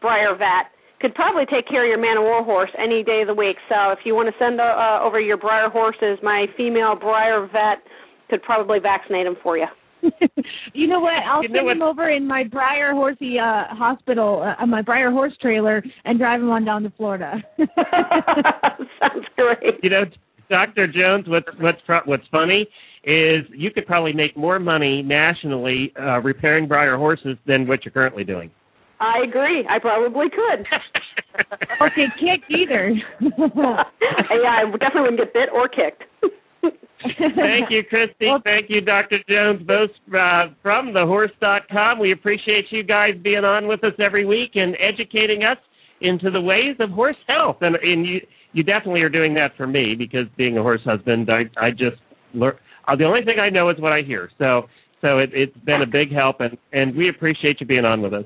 Breyer 0.00 0.36
vet 0.36 0.70
could 1.00 1.14
probably 1.16 1.46
take 1.46 1.66
care 1.66 1.82
of 1.82 1.88
your 1.88 1.98
Man 1.98 2.18
o' 2.18 2.22
War 2.22 2.44
horse 2.44 2.70
any 2.76 3.02
day 3.02 3.22
of 3.22 3.26
the 3.26 3.34
week. 3.34 3.58
So 3.68 3.90
if 3.90 4.06
you 4.06 4.14
want 4.14 4.28
to 4.28 4.38
send 4.38 4.60
uh, 4.60 5.00
over 5.02 5.18
your 5.18 5.36
Breyer 5.36 5.70
horses, 5.70 6.22
my 6.22 6.46
female 6.46 6.96
Breyer 6.96 7.48
vet 7.50 7.84
could 8.28 8.42
probably 8.42 8.78
vaccinate 8.78 9.24
them 9.24 9.34
for 9.34 9.58
you. 9.58 9.66
you 10.74 10.86
know 10.86 11.00
what? 11.00 11.22
I'll 11.24 11.42
you 11.42 11.54
send 11.54 11.68
him 11.68 11.82
over 11.82 12.08
in 12.08 12.26
my 12.26 12.44
Breyer 12.44 12.92
Horsey 12.92 13.38
uh, 13.38 13.74
hospital, 13.74 14.42
uh, 14.42 14.66
my 14.66 14.82
Breyer 14.82 15.12
horse 15.12 15.36
trailer, 15.36 15.82
and 16.04 16.18
drive 16.18 16.42
him 16.42 16.50
on 16.50 16.64
down 16.64 16.82
to 16.82 16.90
Florida. 16.90 17.42
Sounds 19.00 19.28
great. 19.36 19.82
You 19.82 19.90
know, 19.90 20.06
Dr. 20.48 20.86
Jones, 20.86 21.28
what's 21.28 21.52
what's 21.58 21.82
what's 22.04 22.28
funny 22.28 22.68
is 23.04 23.48
you 23.50 23.70
could 23.70 23.86
probably 23.86 24.12
make 24.12 24.36
more 24.36 24.58
money 24.58 25.02
nationally 25.02 25.94
uh, 25.96 26.20
repairing 26.20 26.68
Breyer 26.68 26.96
horses 26.96 27.36
than 27.46 27.66
what 27.66 27.84
you're 27.84 27.92
currently 27.92 28.24
doing. 28.24 28.50
I 29.00 29.22
agree. 29.22 29.66
I 29.68 29.80
probably 29.80 30.30
could. 30.30 30.68
or 31.80 31.86
okay, 31.88 32.08
kicked 32.16 32.50
either. 32.50 32.90
yeah, 33.20 33.84
I 33.98 34.70
definitely 34.78 35.00
wouldn't 35.00 35.18
get 35.18 35.34
bit 35.34 35.52
or 35.52 35.66
kicked. 35.66 36.06
Thank 37.02 37.70
you, 37.70 37.82
Christy. 37.82 38.26
Well, 38.26 38.40
Thank 38.40 38.70
you, 38.70 38.80
Dr. 38.80 39.18
Jones, 39.28 39.62
both 39.62 39.90
uh, 40.14 40.48
from 40.62 40.92
thehorse.com. 40.92 41.98
We 41.98 42.12
appreciate 42.12 42.72
you 42.72 42.82
guys 42.82 43.16
being 43.16 43.44
on 43.44 43.66
with 43.66 43.84
us 43.84 43.94
every 43.98 44.24
week 44.24 44.56
and 44.56 44.76
educating 44.78 45.44
us 45.44 45.58
into 46.00 46.30
the 46.30 46.40
ways 46.40 46.76
of 46.78 46.90
horse 46.90 47.16
health. 47.28 47.62
And, 47.62 47.76
and 47.76 48.06
you, 48.06 48.26
you 48.52 48.62
definitely 48.62 49.02
are 49.02 49.08
doing 49.08 49.34
that 49.34 49.56
for 49.56 49.66
me 49.66 49.94
because 49.94 50.26
being 50.36 50.58
a 50.58 50.62
horse 50.62 50.84
husband, 50.84 51.30
I, 51.30 51.50
I 51.56 51.70
just 51.70 52.00
learn. 52.34 52.56
Uh, 52.86 52.96
the 52.96 53.04
only 53.04 53.22
thing 53.22 53.38
I 53.38 53.50
know 53.50 53.68
is 53.68 53.78
what 53.78 53.92
I 53.92 54.02
hear. 54.02 54.30
So, 54.38 54.68
so 55.00 55.18
it, 55.18 55.30
it's 55.32 55.56
been 55.58 55.82
a 55.82 55.86
big 55.86 56.12
help, 56.12 56.40
and, 56.40 56.58
and 56.72 56.94
we 56.94 57.08
appreciate 57.08 57.60
you 57.60 57.66
being 57.66 57.84
on 57.84 58.02
with 58.02 58.14
us. 58.14 58.24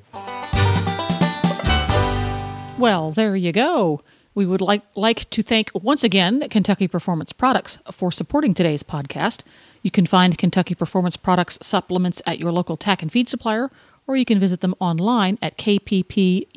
Well, 2.79 3.11
there 3.13 3.35
you 3.37 3.53
go. 3.53 4.01
We 4.37 4.45
would 4.45 4.61
like, 4.61 4.83
like 4.95 5.29
to 5.31 5.43
thank 5.43 5.71
once 5.73 6.05
again 6.05 6.47
Kentucky 6.51 6.87
Performance 6.89 7.33
Products 7.33 7.79
for 7.91 8.13
supporting 8.13 8.53
today's 8.53 8.83
podcast. 8.83 9.45
You 9.81 9.91
can 9.91 10.05
find 10.05 10.37
Kentucky 10.37 10.75
Performance 10.75 11.17
Products 11.17 11.59
supplements 11.63 12.21
at 12.27 12.39
your 12.39 12.53
local 12.53 12.77
tack 12.77 13.01
and 13.01 13.11
feed 13.11 13.31
supplier, 13.31 13.71
or 14.07 14.15
you 14.15 14.27
can 14.27 14.39
visit 14.39 14.61
them 14.61 14.75
online 14.79 15.39
at 15.41 15.57
kppusa.com. 15.57 16.49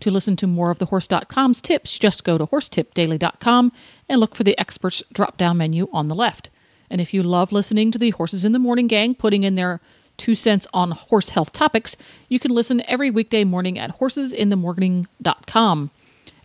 To 0.00 0.10
listen 0.10 0.34
to 0.34 0.48
more 0.48 0.72
of 0.72 0.80
the 0.80 0.86
Horse.com's 0.86 1.60
tips, 1.60 1.96
just 1.96 2.24
go 2.24 2.38
to 2.38 2.46
horsetipdaily.com 2.46 3.70
and 4.08 4.20
look 4.20 4.34
for 4.34 4.42
the 4.42 4.58
experts 4.58 5.00
drop 5.12 5.36
down 5.36 5.58
menu 5.58 5.88
on 5.92 6.08
the 6.08 6.16
left. 6.16 6.50
And 6.90 7.00
if 7.00 7.14
you 7.14 7.22
love 7.22 7.52
listening 7.52 7.92
to 7.92 7.98
the 7.98 8.10
Horses 8.10 8.44
in 8.44 8.50
the 8.50 8.58
Morning 8.58 8.88
gang 8.88 9.14
putting 9.14 9.44
in 9.44 9.54
their 9.54 9.80
two 10.16 10.34
cents 10.34 10.66
on 10.72 10.90
horse 10.92 11.30
health 11.30 11.52
topics, 11.52 11.96
you 12.28 12.38
can 12.38 12.50
listen 12.50 12.82
every 12.86 13.10
weekday 13.10 13.44
morning 13.44 13.78
at 13.78 13.98
horsesinthemorning.com. 13.98 15.90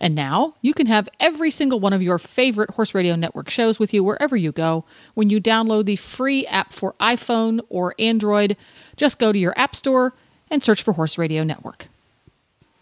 And 0.02 0.16
now 0.16 0.56
you 0.62 0.74
can 0.74 0.88
have 0.88 1.10
every 1.20 1.52
single 1.52 1.80
one 1.80 1.92
of 1.94 2.02
your 2.02 2.18
favorite 2.18 2.72
Horse 2.72 2.96
Radio 2.96 3.16
Network 3.16 3.50
shows 3.50 3.80
with 3.80 3.94
you 3.94 4.04
wherever 4.04 4.38
you 4.38 4.52
go 4.52 4.86
when 5.14 5.30
you 5.30 5.42
download 5.42 5.86
the 5.86 5.98
free 5.98 6.48
app 6.48 6.72
for 6.72 6.94
iPhone 7.02 7.60
or 7.70 7.96
Android. 8.00 8.56
Just 8.96 9.20
go 9.20 9.32
to 9.34 9.40
your 9.40 9.58
App 9.58 9.76
Store 9.76 10.14
and 10.50 10.64
search 10.64 10.82
for 10.82 10.94
Horse 10.94 11.18
Radio 11.18 11.44
Network. 11.44 11.90